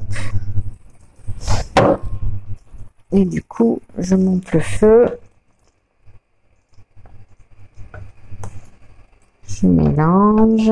Et 3.11 3.25
du 3.25 3.43
coup, 3.43 3.81
je 3.99 4.14
monte 4.14 4.53
le 4.53 4.61
feu. 4.61 5.19
Je 9.49 9.66
mélange. 9.66 10.71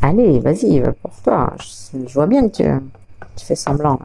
Allez, 0.00 0.38
vas-y, 0.38 0.80
pour 1.02 1.10
toi. 1.22 1.54
Je, 1.58 2.14
vois 2.14 2.28
bien 2.28 2.48
que 2.48 2.54
tu, 2.54 2.64
tu 3.34 3.44
fais 3.44 3.56
semblant. 3.56 3.98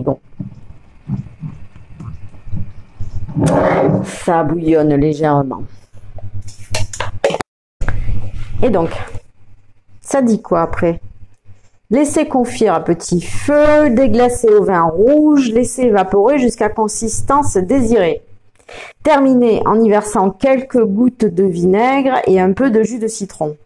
Bon. 0.00 0.18
Ça 4.04 4.44
bouillonne 4.44 4.94
légèrement. 4.94 5.62
Et 8.62 8.70
donc, 8.70 8.90
ça 10.00 10.22
dit 10.22 10.40
quoi 10.40 10.62
après? 10.62 11.00
Laissez 11.90 12.26
confire 12.26 12.74
à 12.74 12.84
petit 12.84 13.20
feu, 13.20 13.90
déglacer 13.90 14.48
au 14.48 14.64
vin 14.64 14.84
rouge, 14.84 15.50
laisser 15.50 15.82
évaporer 15.82 16.38
jusqu'à 16.38 16.68
consistance 16.68 17.56
désirée. 17.56 18.22
Terminez 19.02 19.62
en 19.66 19.78
y 19.80 19.90
versant 19.90 20.30
quelques 20.30 20.82
gouttes 20.82 21.24
de 21.24 21.44
vinaigre 21.44 22.20
et 22.26 22.40
un 22.40 22.52
peu 22.52 22.70
de 22.70 22.82
jus 22.82 22.98
de 22.98 23.08
citron. 23.08 23.56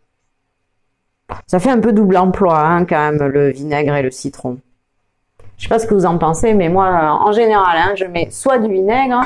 Ça 1.46 1.58
fait 1.58 1.70
un 1.70 1.78
peu 1.78 1.92
double 1.92 2.16
emploi 2.16 2.58
hein, 2.58 2.84
quand 2.84 3.12
même, 3.12 3.22
le 3.28 3.50
vinaigre 3.50 3.94
et 3.94 4.02
le 4.02 4.10
citron. 4.10 4.58
Je 5.58 5.64
sais 5.64 5.68
pas 5.68 5.78
ce 5.78 5.86
que 5.86 5.94
vous 5.94 6.06
en 6.06 6.18
pensez, 6.18 6.52
mais 6.54 6.68
moi, 6.68 7.18
en 7.20 7.32
général, 7.32 7.76
hein, 7.76 7.94
je 7.96 8.04
mets 8.04 8.28
soit 8.30 8.58
du 8.58 8.72
vinaigre, 8.72 9.22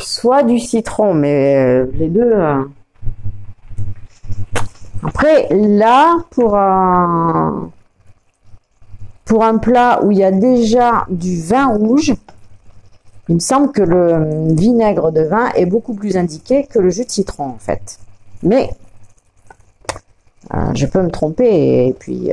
soit 0.00 0.42
du 0.42 0.58
citron, 0.58 1.14
mais 1.14 1.56
euh, 1.56 1.86
les 1.94 2.08
deux. 2.08 2.32
Euh. 2.32 2.64
Après, 5.02 5.48
là, 5.50 6.16
pour 6.30 6.56
un 6.56 7.70
pour 9.24 9.44
un 9.44 9.58
plat 9.58 10.00
où 10.04 10.12
il 10.12 10.18
y 10.18 10.24
a 10.24 10.30
déjà 10.30 11.04
du 11.10 11.42
vin 11.42 11.66
rouge, 11.66 12.14
il 13.28 13.34
me 13.34 13.40
semble 13.40 13.72
que 13.72 13.82
le 13.82 14.54
vinaigre 14.54 15.10
de 15.10 15.22
vin 15.22 15.48
est 15.56 15.66
beaucoup 15.66 15.94
plus 15.94 16.16
indiqué 16.16 16.64
que 16.64 16.78
le 16.78 16.90
jus 16.90 17.04
de 17.04 17.10
citron, 17.10 17.46
en 17.46 17.58
fait. 17.58 17.98
Mais 18.42 18.70
euh, 20.54 20.70
je 20.74 20.86
peux 20.86 21.02
me 21.02 21.10
tromper 21.10 21.88
et 21.88 21.92
puis 21.92 22.32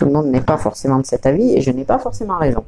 Tout 0.00 0.06
le 0.06 0.12
monde 0.12 0.28
n'est 0.28 0.40
pas 0.40 0.56
forcément 0.56 0.98
de 0.98 1.04
cet 1.04 1.26
avis 1.26 1.52
et 1.52 1.60
je 1.60 1.70
n'ai 1.70 1.84
pas 1.84 1.98
forcément 1.98 2.38
raison. 2.38 2.64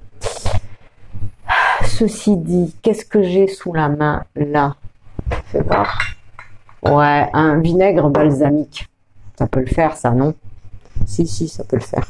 Ceci 1.83 2.37
dit, 2.37 2.77
qu'est-ce 2.83 3.07
que 3.07 3.23
j'ai 3.23 3.47
sous 3.47 3.73
la 3.73 3.89
main 3.89 4.25
là? 4.37 4.77
Fais 5.47 5.63
voir. 5.63 5.99
Ouais, 6.83 7.31
un 7.33 7.59
vinaigre 7.59 8.11
balsamique. 8.11 8.87
Ça 9.39 9.47
peut 9.47 9.61
le 9.61 9.67
faire, 9.67 9.97
ça, 9.97 10.11
non? 10.11 10.35
Si, 11.07 11.27
si, 11.27 11.49
ça 11.49 11.65
peut 11.65 11.77
le 11.77 11.83
faire. 11.83 12.07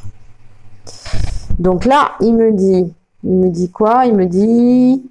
Donc 1.61 1.85
là, 1.85 2.17
il 2.21 2.35
me 2.35 2.51
dit, 2.51 2.93
il 3.23 3.37
me 3.37 3.49
dit 3.49 3.71
quoi? 3.71 4.07
Il 4.07 4.17
me 4.17 4.27
dit 4.27 5.09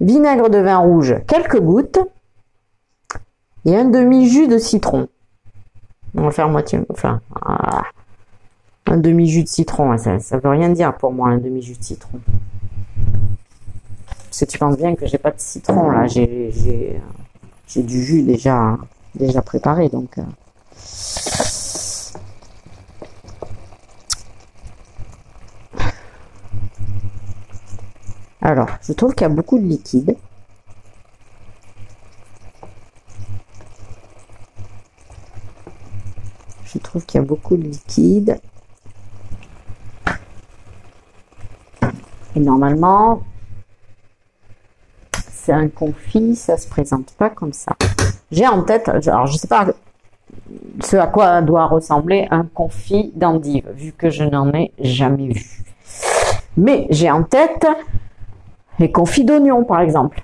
vinaigre 0.00 0.50
de 0.50 0.58
vin 0.58 0.78
rouge, 0.78 1.14
quelques 1.28 1.60
gouttes 1.60 2.00
et 3.64 3.76
un 3.76 3.84
demi-jus 3.84 4.48
de 4.48 4.58
citron. 4.58 5.06
On 6.16 6.22
va 6.22 6.32
faire 6.32 6.48
moitié, 6.48 6.80
enfin, 6.90 7.20
ah, 7.40 7.84
un 8.92 8.98
demi-jus 8.98 9.44
de 9.44 9.48
citron, 9.48 9.96
ça, 9.96 10.18
ça 10.18 10.36
veut 10.36 10.50
rien 10.50 10.68
dire 10.68 10.94
pour 10.94 11.12
moi, 11.12 11.30
un 11.30 11.38
demi-jus 11.38 11.78
de 11.78 11.82
citron. 11.82 12.20
Parce 14.06 14.40
que 14.40 14.44
tu 14.44 14.58
penses 14.58 14.76
bien 14.76 14.94
que 14.94 15.06
j'ai 15.06 15.16
pas 15.16 15.30
de 15.30 15.40
citron 15.40 15.90
là, 15.90 16.06
j'ai 16.06 16.52
j'ai 17.66 17.82
du 17.82 18.04
jus 18.04 18.22
déjà 18.22 18.76
déjà 19.14 19.40
préparé 19.40 19.88
donc. 19.88 20.18
Euh. 20.18 20.22
Alors, 28.42 28.68
je 28.82 28.92
trouve 28.92 29.14
qu'il 29.14 29.26
y 29.26 29.30
a 29.30 29.34
beaucoup 29.34 29.58
de 29.58 29.64
liquide. 29.64 30.16
Je 36.66 36.78
trouve 36.78 37.06
qu'il 37.06 37.20
y 37.20 37.24
a 37.24 37.26
beaucoup 37.26 37.56
de 37.56 37.62
liquide. 37.62 38.38
Normalement, 42.42 43.22
c'est 45.30 45.52
un 45.52 45.68
confit, 45.68 46.36
ça 46.36 46.56
se 46.56 46.68
présente 46.68 47.12
pas 47.12 47.30
comme 47.30 47.52
ça. 47.52 47.72
J'ai 48.30 48.46
en 48.46 48.62
tête, 48.62 48.88
alors 48.88 49.26
je 49.26 49.36
sais 49.36 49.48
pas 49.48 49.66
ce 50.80 50.96
à 50.96 51.06
quoi 51.06 51.42
doit 51.42 51.66
ressembler 51.66 52.26
un 52.30 52.44
confit 52.44 53.12
d'endive, 53.14 53.68
vu 53.74 53.92
que 53.92 54.10
je 54.10 54.24
n'en 54.24 54.52
ai 54.52 54.72
jamais 54.78 55.28
vu. 55.28 55.64
Mais 56.56 56.86
j'ai 56.90 57.10
en 57.10 57.22
tête 57.22 57.66
les 58.78 58.90
confits 58.90 59.24
d'oignon, 59.24 59.64
par 59.64 59.80
exemple. 59.80 60.22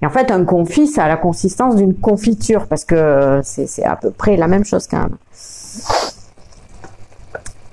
Et 0.00 0.06
en 0.06 0.10
fait, 0.10 0.30
un 0.30 0.44
confit, 0.44 0.86
ça 0.86 1.04
a 1.04 1.08
la 1.08 1.16
consistance 1.16 1.76
d'une 1.76 1.94
confiture, 1.94 2.66
parce 2.66 2.84
que 2.84 3.40
c'est 3.44 3.84
à 3.84 3.96
peu 3.96 4.10
près 4.10 4.36
la 4.36 4.48
même 4.48 4.64
chose 4.64 4.86
quand 4.86 5.02
même. 5.02 5.16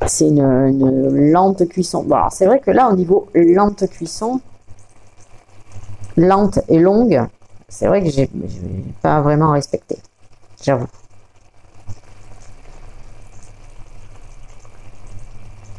C'est 0.10 0.28
une, 0.28 1.32
lente 1.32 1.68
cuisson. 1.70 2.04
C'est 2.32 2.48
vrai 2.48 2.60
que 2.60 2.72
là, 2.72 2.90
au 2.90 2.96
niveau 2.96 3.30
lente 3.36 3.88
cuisson, 3.90 4.42
lente 6.18 6.60
et 6.68 6.80
longue, 6.80 7.22
c'est 7.68 7.86
vrai 7.86 8.04
que 8.04 8.10
j'ai 8.10 8.28
pas 9.04 9.22
vraiment 9.22 9.52
respecté. 9.52 10.00
J'avoue. 10.64 10.88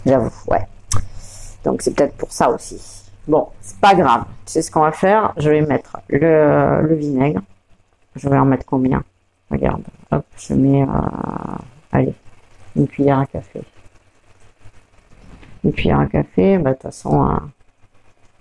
J'avoue, 0.06 0.30
ouais. 0.46 0.66
Donc 1.64 1.82
c'est 1.82 1.92
peut-être 1.92 2.14
pour 2.14 2.30
ça 2.30 2.50
aussi. 2.50 2.80
Bon, 3.26 3.48
c'est 3.60 3.78
pas 3.78 3.96
grave. 3.96 4.24
Sais 4.46 4.62
ce 4.62 4.70
qu'on 4.70 4.82
va 4.82 4.92
faire? 4.92 5.34
Je 5.38 5.50
vais 5.50 5.60
mettre 5.60 5.96
le, 6.08 6.94
vinaigre. 6.94 7.42
Je 8.14 8.28
vais 8.28 8.38
en 8.38 8.44
mettre 8.44 8.64
combien? 8.64 9.02
Regarde. 9.50 9.82
Hop, 10.12 10.24
je 10.36 10.54
mets, 10.54 10.82
euh, 10.82 10.86
allez, 11.90 12.14
une 12.76 12.86
cuillère 12.86 13.18
à 13.18 13.26
café. 13.26 13.62
Une 15.64 15.72
cuillère 15.72 16.00
à 16.00 16.06
café, 16.06 16.58
de 16.58 16.68
toute 16.70 16.82
façon, 16.82 17.38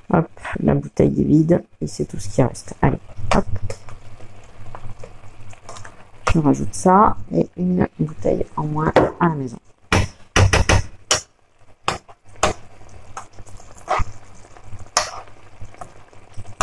la 0.10 0.74
bouteille 0.76 1.22
est 1.22 1.26
vide 1.26 1.64
et 1.82 1.88
c'est 1.88 2.06
tout 2.06 2.20
ce 2.20 2.30
qui 2.30 2.42
reste. 2.42 2.74
Allez, 2.82 3.00
hop. 3.36 3.46
Je 6.34 6.40
rajoute 6.40 6.74
ça 6.74 7.18
et 7.34 7.50
une 7.58 7.88
bouteille 8.00 8.46
en 8.56 8.64
moins 8.64 8.92
à 9.20 9.30
la 9.30 9.36
maison. 9.36 9.58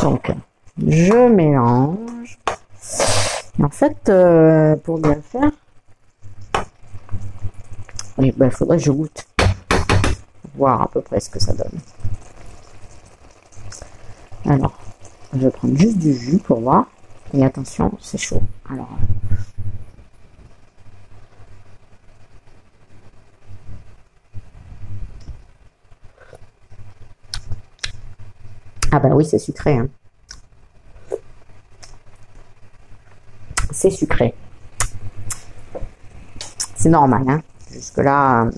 Donc, 0.02 0.30
je 0.78 1.28
mélange. 1.28 2.38
en 3.60 3.70
fait, 3.70 4.08
euh, 4.08 4.76
pour 4.76 5.00
bien 5.00 5.20
faire, 5.20 5.50
il 8.18 8.32
ben, 8.36 8.50
faudrait 8.50 8.76
que 8.76 8.84
je 8.84 8.92
goûte. 8.92 9.26
Voir 10.56 10.82
à 10.82 10.88
peu 10.88 11.00
près 11.00 11.20
ce 11.20 11.30
que 11.30 11.38
ça 11.38 11.52
donne. 11.52 11.78
Alors, 14.48 14.78
je 15.32 15.38
vais 15.38 15.50
prendre 15.50 15.76
juste 15.76 15.98
du 15.98 16.14
jus 16.14 16.38
pour 16.38 16.60
voir. 16.60 16.86
Et 17.34 17.44
attention, 17.44 17.92
c'est 18.00 18.18
chaud. 18.18 18.42
Alors, 18.70 18.88
Ah 28.96 28.98
bah 28.98 29.10
oui, 29.12 29.26
c'est 29.26 29.38
sucré. 29.38 29.76
Hein. 29.76 29.88
C'est 33.70 33.90
sucré. 33.90 34.32
C'est 36.74 36.88
normal. 36.88 37.24
Hein. 37.28 37.42
Jusque-là, 37.70 38.48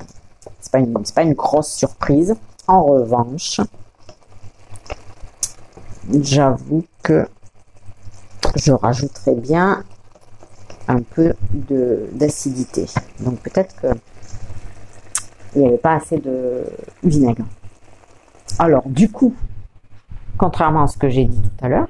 c'est 0.68 0.72
pas, 0.72 0.78
une, 0.78 1.02
pas 1.14 1.22
une 1.22 1.34
grosse 1.34 1.72
surprise. 1.72 2.36
En 2.66 2.84
revanche, 2.84 3.60
j'avoue 6.20 6.84
que 7.02 7.26
je 8.56 8.72
rajouterais 8.72 9.34
bien 9.34 9.84
un 10.88 11.00
peu 11.00 11.34
d'acidité. 12.12 12.86
Donc 13.20 13.40
peut-être 13.40 13.74
que 13.80 13.86
il 15.54 15.62
n'y 15.62 15.68
avait 15.68 15.78
pas 15.78 15.94
assez 15.94 16.18
de 16.18 16.64
vinaigre. 17.02 17.44
Alors 18.58 18.86
du 18.86 19.10
coup, 19.10 19.34
contrairement 20.36 20.82
à 20.82 20.86
ce 20.86 20.98
que 20.98 21.08
j'ai 21.08 21.24
dit 21.24 21.40
tout 21.40 21.64
à 21.64 21.68
l'heure, 21.68 21.88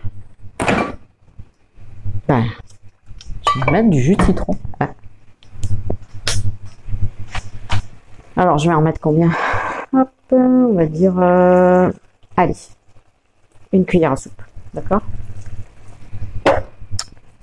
ben, 2.28 2.44
je 3.54 3.64
vais 3.64 3.72
mettre 3.72 3.90
du 3.90 4.00
jus 4.00 4.14
de 4.14 4.22
citron. 4.22 4.54
Alors, 8.40 8.56
je 8.56 8.68
vais 8.68 8.74
en 8.74 8.80
mettre 8.80 9.00
combien? 9.00 9.32
Hop, 9.92 10.10
on 10.30 10.72
va 10.72 10.86
dire, 10.86 11.12
euh, 11.18 11.90
allez, 12.36 12.54
une 13.72 13.84
cuillère 13.84 14.12
à 14.12 14.16
soupe, 14.16 14.40
d'accord? 14.72 15.02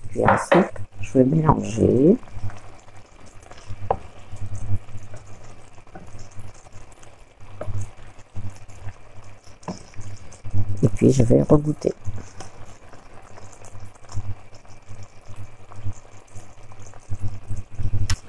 Cuillère 0.09 0.31
à 0.31 0.37
soupe, 0.37 0.79
je 1.01 1.17
vais 1.17 1.25
mélanger. 1.25 2.15
Et 10.81 10.87
puis 10.95 11.11
je 11.11 11.23
vais 11.23 11.41
regoûter. 11.41 11.93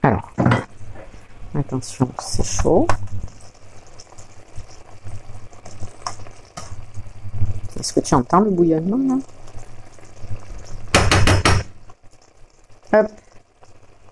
Alors, 0.03 0.33
attention, 1.77 2.09
c'est 2.19 2.45
chaud. 2.45 2.87
Est-ce 7.79 7.93
que 7.93 8.01
tu 8.01 8.15
entends 8.15 8.41
le 8.41 8.51
bouillonnement 8.51 9.17
là? 12.93 13.01
Hop. 13.01 13.07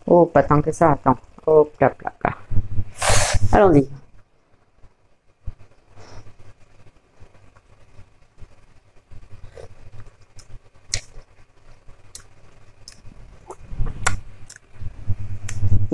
Oh, 0.07 0.27
pas 0.27 0.43
tant 0.43 0.61
que 0.61 0.71
ça, 0.73 0.93
attends. 0.93 1.17
Hop 1.47 1.75
là, 1.81 1.93
là. 2.03 2.31
Allons-y. 3.53 3.89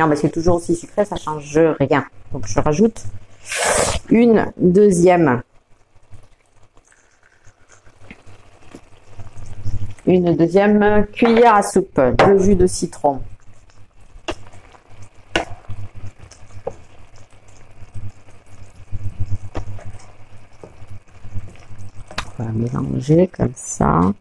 Non, 0.01 0.07
mais 0.07 0.17
c'est 0.17 0.31
toujours 0.31 0.57
aussi 0.57 0.75
sucré, 0.75 1.05
ça 1.05 1.17
change 1.17 1.59
rien. 1.79 2.07
Donc 2.33 2.47
je 2.47 2.59
rajoute 2.59 3.05
une 4.09 4.51
deuxième. 4.57 5.43
Une 10.07 10.35
deuxième 10.39 11.07
cuillère 11.13 11.57
à 11.57 11.63
soupe 11.63 12.01
de 12.01 12.39
jus 12.39 12.55
de 12.55 12.67
citron. 12.67 13.21
On 22.39 22.43
va 22.43 22.53
mélanger 22.53 23.27
comme 23.29 23.53
ça. 23.55 24.15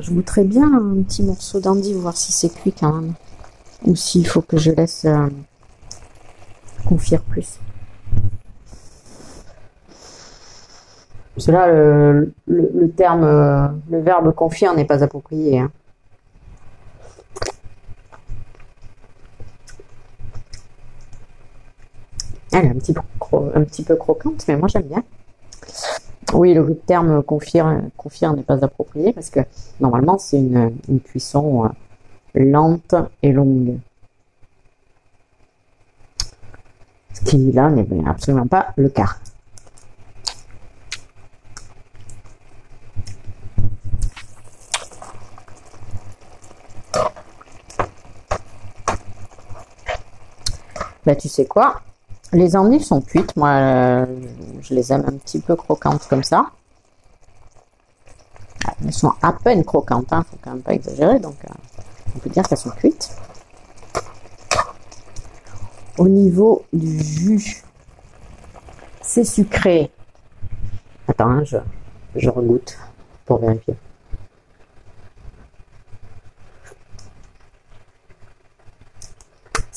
Je 0.00 0.10
voudrais 0.12 0.44
bien 0.44 0.72
un 0.72 1.02
petit 1.02 1.22
morceau 1.22 1.60
d'endive, 1.60 1.96
voir 1.96 2.16
si 2.16 2.32
c'est 2.32 2.48
cuit 2.48 2.72
quand 2.72 2.92
même. 2.92 3.12
Ou 3.84 3.94
s'il 3.94 4.26
faut 4.26 4.40
que 4.40 4.56
je 4.56 4.70
laisse 4.70 5.04
euh, 5.04 5.28
confire 6.86 7.22
plus. 7.22 7.60
Cela, 11.36 11.68
le, 11.68 12.32
le, 12.46 12.90
terme, 12.90 13.24
euh, 13.24 13.68
le 13.90 14.00
verbe 14.00 14.34
confire 14.34 14.74
n'est 14.74 14.86
pas 14.86 15.04
approprié. 15.04 15.60
Hein. 15.60 15.70
Elle 22.52 22.64
est 22.64 22.70
un 22.70 22.74
petit, 22.74 22.94
un 23.54 23.64
petit 23.64 23.82
peu 23.84 23.96
croquante, 23.96 24.44
mais 24.48 24.56
moi 24.56 24.68
j'aime 24.68 24.84
bien. 24.84 25.04
Oui, 26.34 26.52
le 26.52 26.76
terme 26.76 27.22
confire 27.22 27.66
n'est 27.66 28.42
pas 28.42 28.62
approprié 28.62 29.12
parce 29.12 29.30
que 29.30 29.40
normalement 29.80 30.18
c'est 30.18 30.38
une, 30.38 31.00
cuisson 31.02 31.64
euh, 31.64 31.68
lente 32.34 32.94
et 33.22 33.32
longue. 33.32 33.78
Ce 37.14 37.24
qui 37.24 37.50
là 37.52 37.70
n'est 37.70 37.86
absolument 38.06 38.46
pas 38.46 38.72
le 38.76 38.90
cas. 38.90 39.16
Ben, 51.06 51.16
tu 51.16 51.28
sais 51.30 51.46
quoi? 51.46 51.80
Les 52.32 52.56
endives 52.56 52.82
sont 52.82 53.00
cuites. 53.00 53.36
Moi, 53.36 53.50
euh, 53.50 54.06
je 54.60 54.74
les 54.74 54.92
aime 54.92 55.04
un 55.06 55.16
petit 55.16 55.40
peu 55.40 55.56
croquantes 55.56 56.06
comme 56.08 56.22
ça. 56.22 56.50
Elles 58.84 58.92
sont 58.92 59.12
à 59.22 59.32
peine 59.32 59.64
croquantes, 59.64 60.12
hein, 60.12 60.24
faut 60.30 60.36
quand 60.42 60.52
même 60.52 60.62
pas 60.62 60.74
exagérer. 60.74 61.18
Donc, 61.18 61.36
euh, 61.44 61.54
on 62.14 62.18
peut 62.18 62.30
dire 62.30 62.46
qu'elles 62.46 62.58
sont 62.58 62.70
cuites. 62.70 63.10
Au 65.96 66.08
niveau 66.08 66.64
du 66.72 67.02
jus, 67.02 67.64
c'est 69.02 69.24
sucré. 69.24 69.90
Attends, 71.08 71.30
hein, 71.30 71.44
je, 71.44 71.56
je 72.14 72.28
regoute 72.28 72.78
pour 73.24 73.38
vérifier. 73.38 73.74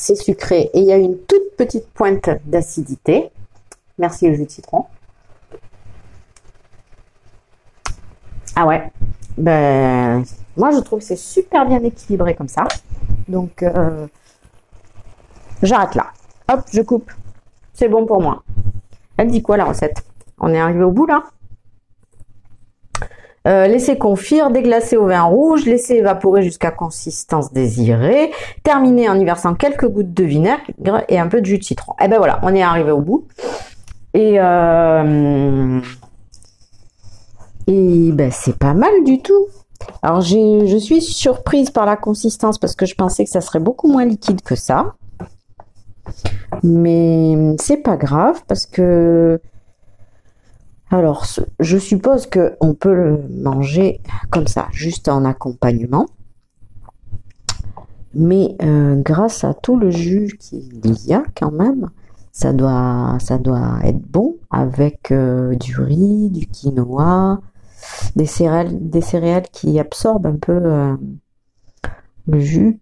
c'est 0.02 0.16
sucré 0.16 0.72
et 0.74 0.80
il 0.80 0.86
y 0.86 0.92
a 0.92 0.98
une 0.98 1.16
toute 1.20 1.51
petite 1.64 1.88
pointe 1.94 2.28
d'acidité. 2.46 3.30
Merci 4.00 4.28
le 4.28 4.34
jus 4.34 4.46
de 4.46 4.50
citron. 4.50 4.88
Ah 8.56 8.66
ouais, 8.66 8.92
ben 9.38 10.24
moi 10.58 10.72
je 10.72 10.80
trouve 10.80 11.00
que 11.00 11.06
c'est 11.06 11.16
super 11.16 11.68
bien 11.68 11.84
équilibré 11.84 12.34
comme 12.34 12.48
ça. 12.48 12.64
Donc 13.28 13.62
euh, 13.62 14.08
j'arrête 15.62 15.94
là. 15.94 16.08
Hop, 16.52 16.62
je 16.74 16.82
coupe. 16.82 17.12
C'est 17.74 17.90
bon 17.90 18.08
pour 18.08 18.24
moi. 18.24 18.42
Elle 19.18 19.28
dit 19.28 19.44
quoi 19.44 19.56
la 19.56 19.66
recette? 19.66 20.04
On 20.40 20.52
est 20.52 20.60
arrivé 20.60 20.84
au 20.84 20.92
bout 20.92 21.06
là? 21.06 21.26
Euh, 23.48 23.68
laissez 23.68 23.98
confire, 23.98 24.52
déglacer 24.52 24.98
au 24.98 25.08
vin 25.08 25.24
rouge, 25.24 25.66
laisser 25.66 25.96
évaporer 25.96 26.44
jusqu'à 26.44 26.70
consistance 26.70 27.52
désirée, 27.52 28.32
terminer 28.64 29.10
en 29.10 29.20
y 29.20 29.26
versant 29.26 29.56
quelques 29.56 29.88
gouttes 29.88 30.14
de 30.14 30.24
vinaigre 30.24 30.62
et 31.10 31.18
un 31.18 31.28
peu 31.28 31.42
de 31.42 31.46
jus 31.46 31.58
de 31.58 31.64
citron. 31.64 31.94
Et 31.94 32.06
eh 32.06 32.08
ben 32.08 32.18
voilà, 32.18 32.40
on 32.44 32.54
est 32.54 32.62
arrivé 32.62 32.92
au 32.92 33.02
bout. 33.02 33.26
Et 34.14 34.36
euh, 34.40 35.80
et 37.66 38.12
ben 38.12 38.30
c'est 38.32 38.58
pas 38.58 38.76
mal 38.76 39.04
du 39.06 39.22
tout. 39.22 39.48
Alors 40.04 40.22
je 40.22 40.78
suis 40.78 41.02
surprise 41.02 41.72
par 41.72 41.88
la 41.88 41.96
consistance 41.96 42.60
parce 42.60 42.76
que 42.76 42.86
je 42.86 42.94
pensais 42.94 43.24
que 43.24 43.32
ça 43.32 43.42
serait 43.42 43.60
beaucoup 43.60 43.88
moins 43.88 44.06
liquide 44.06 44.42
que 44.42 44.56
ça. 44.56 44.94
Mais 46.62 47.56
c'est 47.60 47.78
pas 47.78 47.98
grave 47.98 48.42
parce 48.48 48.68
que 48.68 49.40
alors, 50.92 51.26
je 51.60 51.78
suppose 51.78 52.28
qu'on 52.28 52.74
peut 52.74 52.94
le 52.94 53.24
manger 53.30 54.02
comme 54.30 54.48
ça, 54.48 54.68
juste 54.74 55.08
en 55.08 55.24
accompagnement. 55.24 56.08
Mais 58.14 58.58
euh, 58.62 59.02
grâce 59.02 59.46
à 59.46 59.54
tout 59.54 59.78
le 59.78 59.90
jus 59.90 60.38
qu'il 60.38 61.08
y 61.08 61.14
a 61.14 61.24
quand 61.34 61.52
même, 61.52 61.90
ça 62.34 62.52
doit, 62.52 63.16
ça 63.22 63.38
doit 63.38 63.80
être 63.84 64.02
bon 64.02 64.36
avec 64.50 65.12
euh, 65.14 65.56
du 65.56 65.80
riz, 65.80 66.30
du 66.30 66.46
quinoa, 66.48 67.40
des 68.18 68.26
céréales, 68.26 69.44
qui 69.54 69.80
absorbent 69.80 70.26
un 70.26 70.36
peu 70.36 70.60
euh, 70.62 70.98
le 72.28 72.40
jus. 72.42 72.82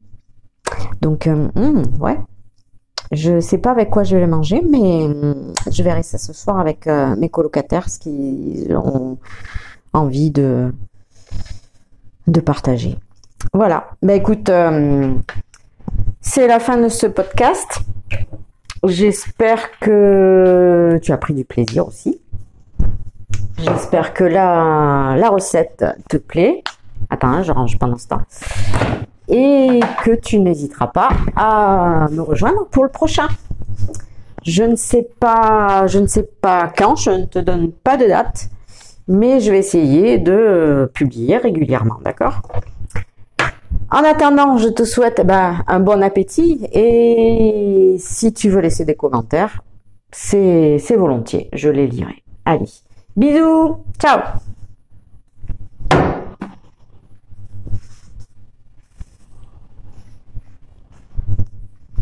Donc, 1.01 1.27
hum, 1.27 1.83
ouais, 1.99 2.17
je 3.11 3.39
sais 3.39 3.57
pas 3.57 3.71
avec 3.71 3.89
quoi 3.89 4.03
je 4.03 4.15
vais 4.15 4.27
manger, 4.27 4.61
mais 4.69 5.05
hum, 5.05 5.53
je 5.69 5.83
verrai 5.83 6.03
ça 6.03 6.17
ce 6.17 6.33
soir 6.33 6.59
avec 6.59 6.87
euh, 6.87 7.15
mes 7.15 7.29
colocataires, 7.29 7.87
qui 7.99 8.67
ont 8.71 9.17
envie 9.93 10.31
de 10.31 10.73
de 12.27 12.39
partager. 12.41 12.97
Voilà. 13.53 13.89
Ben 14.01 14.15
écoute, 14.15 14.49
hum, 14.49 15.21
c'est 16.21 16.47
la 16.47 16.59
fin 16.59 16.77
de 16.77 16.89
ce 16.89 17.07
podcast. 17.07 17.79
J'espère 18.83 19.79
que 19.79 20.99
tu 21.01 21.11
as 21.11 21.17
pris 21.17 21.33
du 21.33 21.43
plaisir 21.43 21.87
aussi. 21.87 22.21
J'espère 23.57 24.13
que 24.13 24.23
la, 24.23 25.15
la 25.17 25.29
recette 25.29 25.83
te 26.07 26.15
plaît. 26.15 26.63
Attends, 27.09 27.27
hein, 27.27 27.43
je 27.43 27.51
range 27.51 27.77
pendant 27.77 27.97
ce 27.97 28.07
temps 28.07 28.21
et 29.29 29.79
que 30.03 30.15
tu 30.15 30.39
n'hésiteras 30.39 30.87
pas 30.87 31.09
à 31.35 32.07
me 32.11 32.21
rejoindre 32.21 32.65
pour 32.65 32.83
le 32.83 32.89
prochain. 32.89 33.27
Je 34.43 34.63
ne 34.63 34.75
sais 34.75 35.07
pas, 35.19 35.85
je 35.87 35.99
ne 35.99 36.07
sais 36.07 36.27
pas 36.41 36.71
quand, 36.75 36.95
je 36.95 37.11
ne 37.11 37.25
te 37.25 37.39
donne 37.39 37.71
pas 37.71 37.97
de 37.97 38.07
date, 38.07 38.49
mais 39.07 39.39
je 39.39 39.51
vais 39.51 39.59
essayer 39.59 40.17
de 40.17 40.89
publier 40.93 41.37
régulièrement, 41.37 41.99
d'accord? 42.03 42.41
En 43.91 44.03
attendant, 44.03 44.57
je 44.57 44.69
te 44.69 44.83
souhaite 44.83 45.25
ben, 45.25 45.63
un 45.67 45.79
bon 45.79 46.03
appétit 46.03 46.67
et 46.73 47.95
si 47.99 48.33
tu 48.33 48.49
veux 48.49 48.61
laisser 48.61 48.85
des 48.85 48.95
commentaires, 48.95 49.63
c'est 50.11 50.79
volontiers, 50.95 51.49
je 51.53 51.69
les 51.69 51.87
lirai. 51.87 52.23
Allez, 52.45 52.69
bisous, 53.15 53.77
ciao 53.99 54.19